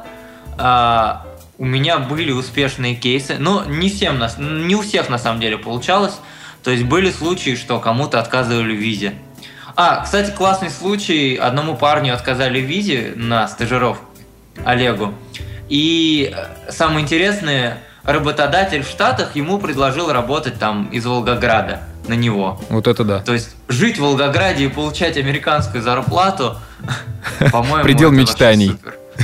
[0.56, 1.26] А,
[1.58, 5.58] у меня были успешные кейсы, но не всем нас, не у всех на самом деле
[5.58, 6.14] получалось.
[6.62, 9.14] То есть были случаи, что кому-то отказывали в визе.
[9.76, 11.34] А, кстати, классный случай.
[11.34, 14.04] Одному парню отказали в визе на стажировку,
[14.64, 15.12] Олегу.
[15.68, 22.60] И э, самое интересное, работодатель в Штатах ему предложил работать там из Волгограда на него.
[22.68, 23.20] Вот это да.
[23.20, 26.56] То есть жить в Волгограде и получать американскую зарплату,
[27.52, 28.76] по-моему, предел мечтаний.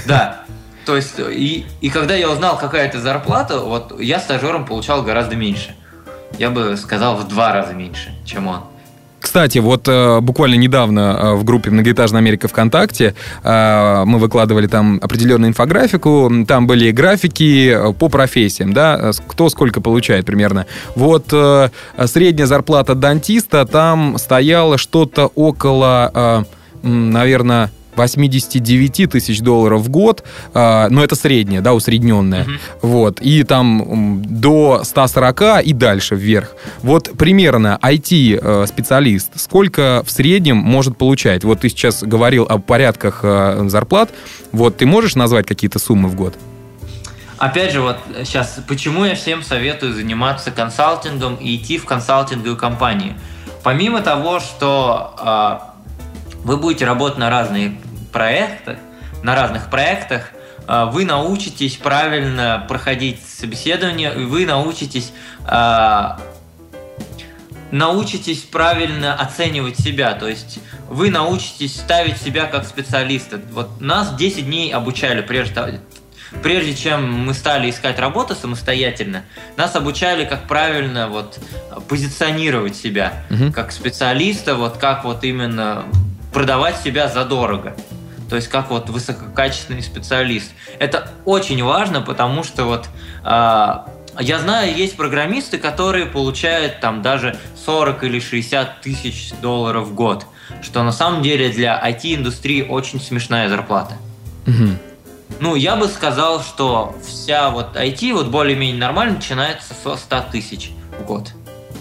[0.06, 0.44] Да.
[0.86, 5.36] То есть, и, и когда я узнал, какая это зарплата, вот я стажером получал гораздо
[5.36, 5.76] меньше.
[6.38, 8.64] Я бы сказал, в два раза меньше, чем он.
[9.20, 14.98] Кстати, вот э, буквально недавно э, в группе «Многоэтажная Америка ВКонтакте» э, мы выкладывали там
[15.02, 20.66] определенную инфографику, там были графики э, по профессиям, да, кто сколько получает примерно.
[20.96, 21.68] Вот э,
[22.06, 26.10] средняя зарплата дантиста там стояла что-то около,
[26.82, 27.70] э, наверное,
[28.00, 32.52] 89 тысяч долларов в год, э, но это средняя, да, усредненная, угу.
[32.82, 36.52] вот, и там до 140 и дальше вверх.
[36.82, 41.44] Вот примерно IT-специалист сколько в среднем может получать?
[41.44, 44.10] Вот ты сейчас говорил о порядках э, зарплат,
[44.52, 46.34] вот ты можешь назвать какие-то суммы в год?
[47.38, 53.14] Опять же, вот сейчас, почему я всем советую заниматься консалтингом и идти в консалтинговую компанию?
[53.62, 55.70] Помимо того, что э,
[56.44, 57.76] вы будете работать на разные
[58.10, 58.78] проекты,
[59.22, 60.30] на разных проектах,
[60.66, 65.12] а, вы научитесь правильно проходить собеседование, вы научитесь
[65.46, 66.20] а,
[67.70, 70.58] научитесь правильно оценивать себя, то есть
[70.88, 73.40] вы научитесь ставить себя как специалиста.
[73.52, 75.80] Вот нас 10 дней обучали прежде
[76.42, 79.24] прежде чем мы стали искать работу самостоятельно,
[79.56, 81.38] нас обучали, как правильно вот
[81.88, 83.52] позиционировать себя угу.
[83.52, 85.84] как специалиста, вот как вот именно
[86.32, 87.74] продавать себя задорого.
[88.30, 90.52] То есть как вот высококачественный специалист.
[90.78, 92.88] Это очень важно, потому что вот
[93.24, 93.74] э,
[94.20, 100.26] я знаю, есть программисты, которые получают там даже 40 или 60 тысяч долларов в год,
[100.62, 103.96] что на самом деле для IT-индустрии очень смешная зарплата.
[104.46, 104.68] Угу.
[105.40, 110.70] Ну, я бы сказал, что вся вот IT вот более-менее нормально начинается со 100 тысяч
[111.00, 111.32] в год.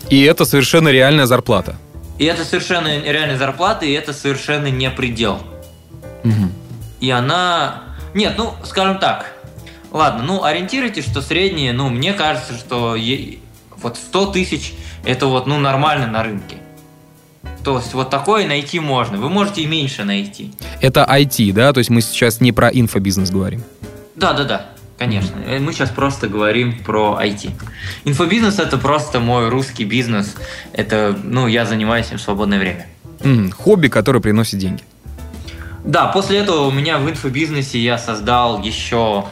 [0.09, 1.75] И это совершенно реальная зарплата.
[2.17, 5.39] И это совершенно реальная зарплата, и это совершенно не предел.
[6.24, 6.49] Угу.
[7.01, 7.84] И она...
[8.13, 9.39] Нет, ну, скажем так,
[9.91, 13.39] Ладно, ну ориентируйтесь, что среднее, ну мне кажется, что е-
[13.78, 16.57] вот 100 тысяч это вот ну нормально на рынке.
[17.63, 19.17] То есть вот такое найти можно.
[19.17, 20.53] Вы можете и меньше найти.
[20.82, 21.74] Это IT, да?
[21.74, 23.63] То есть мы сейчас не про инфобизнес говорим.
[24.15, 24.65] Да, да, да.
[24.97, 25.38] Конечно.
[25.38, 25.59] Mm-hmm.
[25.59, 27.51] Мы сейчас просто говорим про IT.
[28.03, 30.36] Инфобизнес это просто мой русский бизнес.
[30.74, 32.88] Это, ну, я занимаюсь им в свободное время.
[33.51, 34.84] Хобби, которое приносит деньги.
[35.84, 39.25] Да, после этого у меня в инфобизнесе я создал еще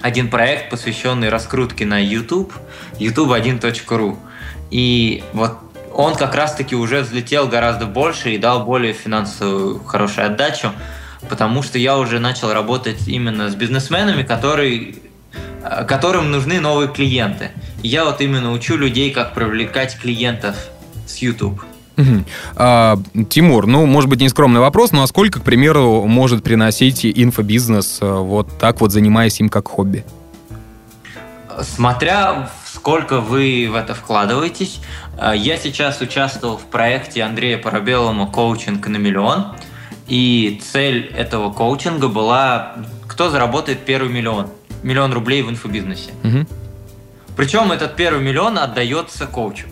[0.00, 2.52] один проект, посвященный раскрутке на YouTube,
[2.98, 4.16] youtube1.ru.
[4.70, 5.58] И вот
[5.94, 10.72] он как раз-таки уже взлетел гораздо больше и дал более финансовую хорошую отдачу,
[11.28, 14.96] потому что я уже начал работать именно с бизнесменами, которые,
[15.86, 17.50] которым нужны новые клиенты.
[17.82, 20.56] И я вот именно учу людей, как привлекать клиентов
[21.06, 21.62] с YouTube.
[22.56, 27.04] А, Тимур, ну, может быть, не скромный вопрос, но а сколько, к примеру, может приносить
[27.04, 30.04] инфобизнес, э, вот так вот занимаясь им как хобби?
[31.60, 34.80] Смотря сколько вы в это вкладываетесь.
[35.18, 39.54] Э, я сейчас участвовал в проекте Андрея Парабеллума «Коучинг на миллион».
[40.08, 42.74] И цель этого коучинга была,
[43.06, 44.48] кто заработает первый миллион,
[44.82, 46.10] миллион рублей в инфобизнесе.
[46.24, 46.46] Угу.
[47.36, 49.66] Причем этот первый миллион отдается коучу.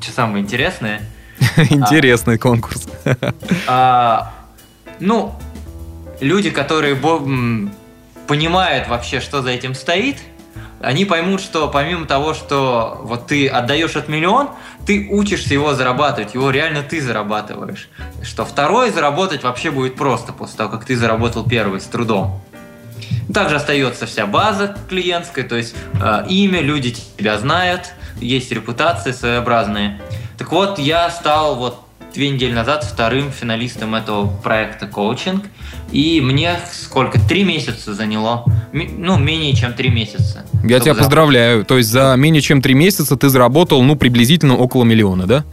[0.00, 1.00] Что самое интересное–
[1.70, 2.86] Интересный конкурс.
[3.66, 4.32] А,
[5.00, 5.34] ну,
[6.20, 6.96] люди, которые
[8.26, 10.18] понимают вообще, что за этим стоит,
[10.80, 14.50] они поймут, что помимо того, что вот ты отдаешь от миллион,
[14.86, 17.88] ты учишься его зарабатывать, его реально ты зарабатываешь.
[18.22, 22.42] Что второй заработать вообще будет просто после того, как ты заработал первый с трудом.
[23.32, 30.00] Также остается вся база клиентская, то есть э, имя, люди тебя знают, есть репутация своеобразная.
[30.38, 31.78] Так вот, я стал вот
[32.14, 35.44] две недели назад вторым финалистом этого проекта коучинг.
[35.92, 37.20] И мне сколько?
[37.20, 38.44] Три месяца заняло.
[38.72, 40.44] Ну, менее чем три месяца.
[40.64, 41.64] Я тебя поздравляю.
[41.64, 45.44] То есть за менее чем три месяца ты заработал, ну, приблизительно около миллиона, да?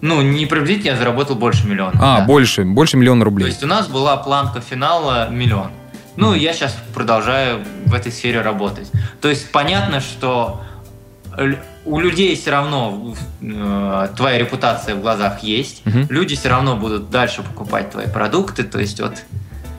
[0.00, 1.92] Ну, не приблизительно, я заработал больше миллиона.
[1.94, 2.24] А, да.
[2.24, 3.44] больше, больше миллиона рублей.
[3.44, 5.70] То есть у нас была планка финала миллион.
[6.16, 8.90] Ну, я сейчас продолжаю в этой сфере работать.
[9.20, 10.60] То есть понятно, что
[11.84, 15.82] у людей все равно э, твоя репутация в глазах есть.
[15.86, 16.06] Угу.
[16.10, 18.62] Люди все равно будут дальше покупать твои продукты.
[18.62, 19.14] То есть вот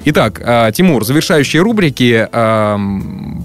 [0.06, 2.28] Итак, э, Тимур, завершающие рубрики.
[2.30, 2.78] Э,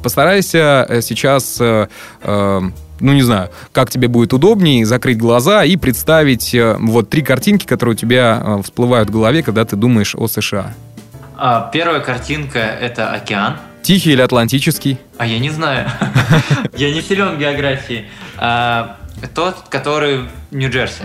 [0.02, 2.72] постарайся э, сейчас, ну
[3.12, 7.96] не знаю, как тебе будет удобнее, закрыть глаза и представить вот три картинки, которые у
[7.96, 10.74] тебя всплывают в голове, когда ты думаешь о США.
[11.36, 13.58] А, первая картинка— это океан.
[13.82, 14.98] Тихий или Атлантический?
[15.16, 15.88] А я не знаю.
[16.76, 18.06] Я не силен в географии.
[18.38, 18.96] А,
[19.34, 20.18] тот, который
[20.50, 21.04] в Нью-Джерси.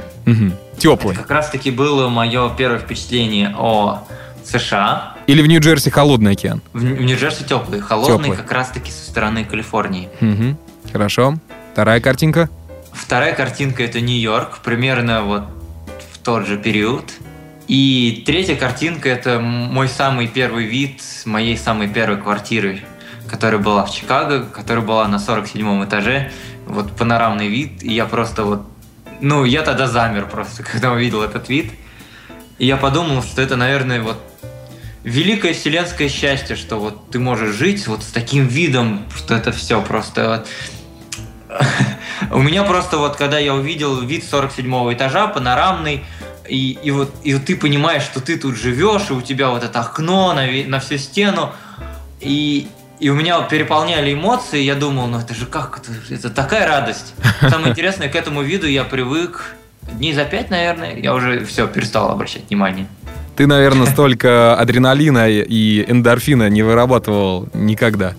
[0.78, 1.16] Теплый.
[1.16, 4.04] Как раз-таки было мое первое впечатление о
[4.46, 5.16] США.
[5.28, 6.62] Или в Нью-Джерси холодный океан?
[6.74, 7.80] В Нью-Джерси теплый.
[7.80, 10.10] Холодный как раз-таки со стороны Калифорнии.
[10.92, 11.36] Хорошо.
[11.74, 12.50] Вторая картинка?
[12.92, 14.60] Вторая картинка это Нью-Йорк.
[14.64, 15.44] Примерно вот
[16.14, 17.12] в тот же период.
[17.68, 22.82] И третья картинка– это мой самый первый вид моей самой первой квартиры,
[23.30, 26.32] которая была в Чикаго, которая была на 47 этаже.
[26.66, 27.84] Вот панорамный вид.
[27.84, 28.66] И я просто вот...
[29.22, 31.72] Ну, я тогда замер просто, когда увидел этот вид.
[32.58, 34.18] И я подумал, что это, наверное, вот
[35.04, 39.82] великое вселенское счастье, что вот ты можешь жить вот с таким видом, что это все
[39.82, 40.46] просто.
[42.32, 46.04] У меня просто вот, когда я увидел вид 47 этажа, панорамный,
[46.48, 49.80] и, и, вот, и ты понимаешь, что ты тут живешь, и у тебя вот это
[49.82, 51.52] окно на, на всю стену,
[52.20, 52.68] и,
[53.00, 57.14] и у меня переполняли эмоции, я думал, ну это же как, это, это такая радость.
[57.42, 59.56] Самое интересное, к этому виду я привык
[59.92, 62.88] дней за пять, наверное, я уже все, перестал обращать внимание.
[63.36, 68.14] Ты, наверное, столько адреналина и эндорфина не вырабатывал никогда.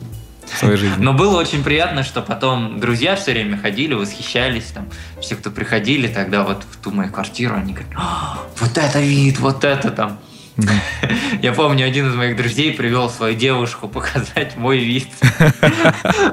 [0.53, 1.03] в своей жизни.
[1.03, 4.65] Но было очень приятно, что потом друзья все время ходили, восхищались.
[4.75, 4.89] Там,
[5.21, 9.39] все, кто приходили тогда вот в ту мою квартиру, они говорят, «А, вот это вид,
[9.39, 10.19] вот это там.
[11.43, 15.09] Я помню, один из моих друзей привел свою девушку показать мой вид.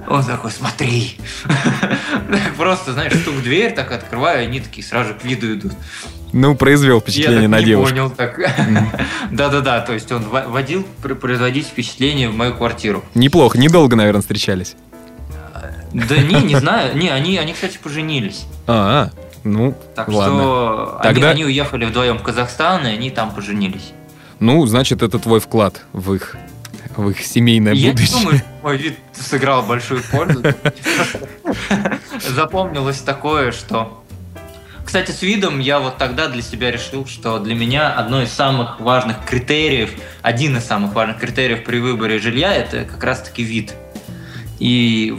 [0.08, 1.18] Он такой, смотри.
[2.58, 5.74] Просто, знаешь, стук в дверь, так открываю, они такие сразу к виду идут.
[6.34, 7.90] Ну, произвел впечатление на девушку.
[7.94, 8.40] понял так.
[9.32, 13.04] Да-да-да, то есть он водил производить впечатление в мою квартиру.
[13.16, 14.76] Неплохо, недолго, наверное, встречались.
[15.94, 16.96] Да не, не знаю.
[16.98, 18.46] Не, они, они, кстати, поженились.
[18.66, 19.10] А,
[19.44, 20.38] ну, Так ладно.
[20.40, 23.92] что Тогда- они, они уехали вдвоем в Казахстан, и они там поженились.
[24.42, 26.36] Ну, значит, это твой вклад в их,
[26.98, 28.20] в их семейное я будущее.
[28.20, 30.44] думаю, что мой вид сыграл большую пользу.
[32.28, 34.04] Запомнилось такое, что...
[34.84, 38.80] Кстати, с видом я вот тогда для себя решил, что для меня одно из самых
[38.80, 39.92] важных критериев,
[40.24, 43.76] один из самых важных критериев при выборе жилья, это как раз-таки вид.
[44.58, 45.16] И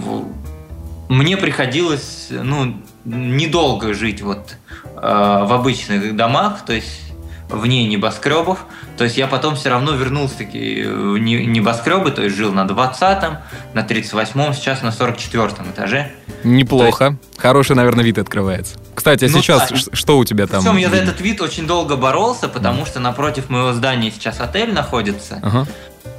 [1.09, 7.12] мне приходилось, ну, недолго жить вот э, в обычных домах, то есть
[7.53, 8.65] вне небоскребов.
[8.97, 12.65] То есть я потом все равно вернулся таки в не- небоскребы, то есть жил на
[12.67, 13.39] 20-м,
[13.75, 16.11] на 38-м, сейчас на 44-м этаже.
[16.45, 17.17] Неплохо.
[17.37, 18.77] Хороший, наверное, вид открывается.
[18.95, 19.77] Кстати, а Ну сейчас да.
[19.93, 20.63] что у тебя там?
[20.63, 24.73] Причем я за этот вид очень долго боролся, потому что напротив моего здания сейчас отель
[24.73, 25.41] находится,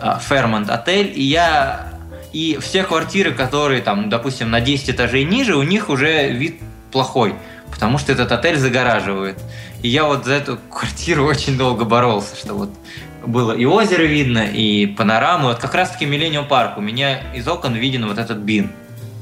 [0.01, 1.93] а, Fairmont отель, и я
[2.31, 6.59] и все квартиры, которые там, допустим, на 10 этажей ниже, у них уже вид
[6.91, 7.35] плохой,
[7.73, 9.37] потому что этот отель загораживает.
[9.81, 12.69] И я вот за эту квартиру очень долго боролся, что вот
[13.25, 15.47] было и озеро видно, и панораму.
[15.47, 16.77] Вот как раз-таки Миллениум Парк.
[16.77, 18.69] У меня из окон виден вот этот бин.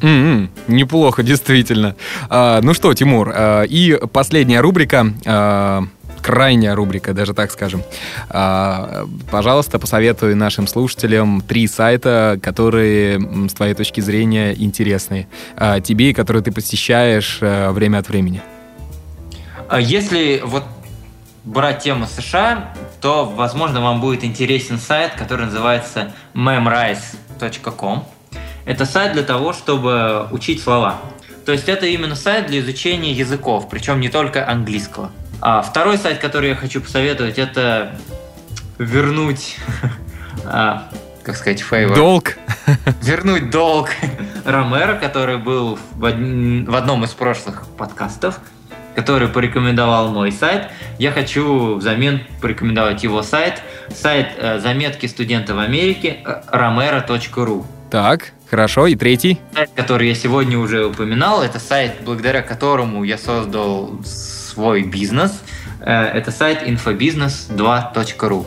[0.02, 1.96] М-м, неплохо, действительно.
[2.30, 5.84] А, ну что, Тимур, а, и последняя рубрика, а,
[6.22, 7.84] крайняя рубрика, даже так скажем.
[8.30, 13.20] А, пожалуйста, посоветуй нашим слушателям три сайта, которые,
[13.50, 18.42] с твоей точки зрения, интересны а, тебе которые ты посещаешь а, время от времени.
[19.70, 20.64] А Если вот
[21.44, 28.06] брать тему США, то, возможно, вам будет интересен сайт, который называется memrise.com.
[28.66, 30.98] Это сайт для того, чтобы учить слова.
[31.46, 35.12] То есть это именно сайт для изучения языков, причем не только английского.
[35.42, 37.98] А второй сайт, который я хочу посоветовать, это
[38.78, 39.58] вернуть,
[40.46, 40.88] а,
[41.24, 41.96] как сказать, фейвор.
[41.96, 42.34] Долг.
[43.02, 43.90] вернуть долг
[44.46, 48.40] Ромеро, который был в, од- в одном из прошлых подкастов,
[48.96, 50.68] который порекомендовал мой сайт.
[51.00, 53.62] Я хочу взамен порекомендовать его сайт.
[53.96, 57.66] Сайт э, заметки студента в Америке э, romero.ru.
[57.90, 58.88] Так, хорошо.
[58.88, 59.40] И третий?
[59.54, 64.00] Сайт, который я сегодня уже упоминал, это сайт, благодаря которому я создал
[64.52, 65.32] свой бизнес.
[65.80, 68.46] Э, Это сайт infobusiness2.ru.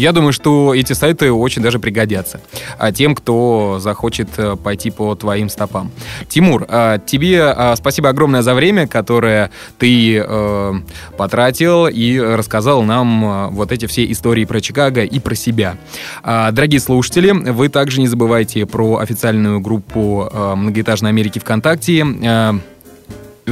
[0.00, 2.40] Я думаю, что эти сайты очень даже пригодятся
[2.78, 5.90] а, тем, кто захочет э, пойти по твоим стопам.
[6.26, 10.72] Тимур, а, тебе а, спасибо огромное за время, которое ты э,
[11.18, 15.76] потратил и рассказал нам вот эти все истории про Чикаго и про себя.
[16.24, 22.06] Дорогие слушатели, вы также не забывайте про официальную группу Многоэтажной Америки ВКонтакте.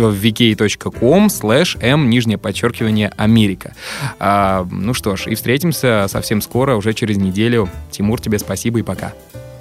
[0.07, 3.75] В vk.com slash m, нижнее подчеркивание, Америка.
[4.19, 7.69] А, ну что ж, и встретимся совсем скоро, уже через неделю.
[7.91, 9.13] Тимур, тебе спасибо и пока.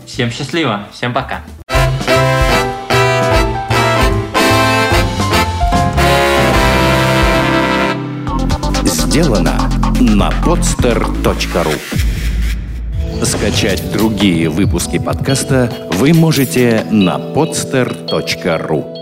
[0.06, 1.44] Всем счастливо, всем пока.
[8.84, 9.58] Сделано
[10.00, 12.06] на podster.ru
[13.24, 18.97] Скачать другие выпуски подкаста вы можете на podster.ru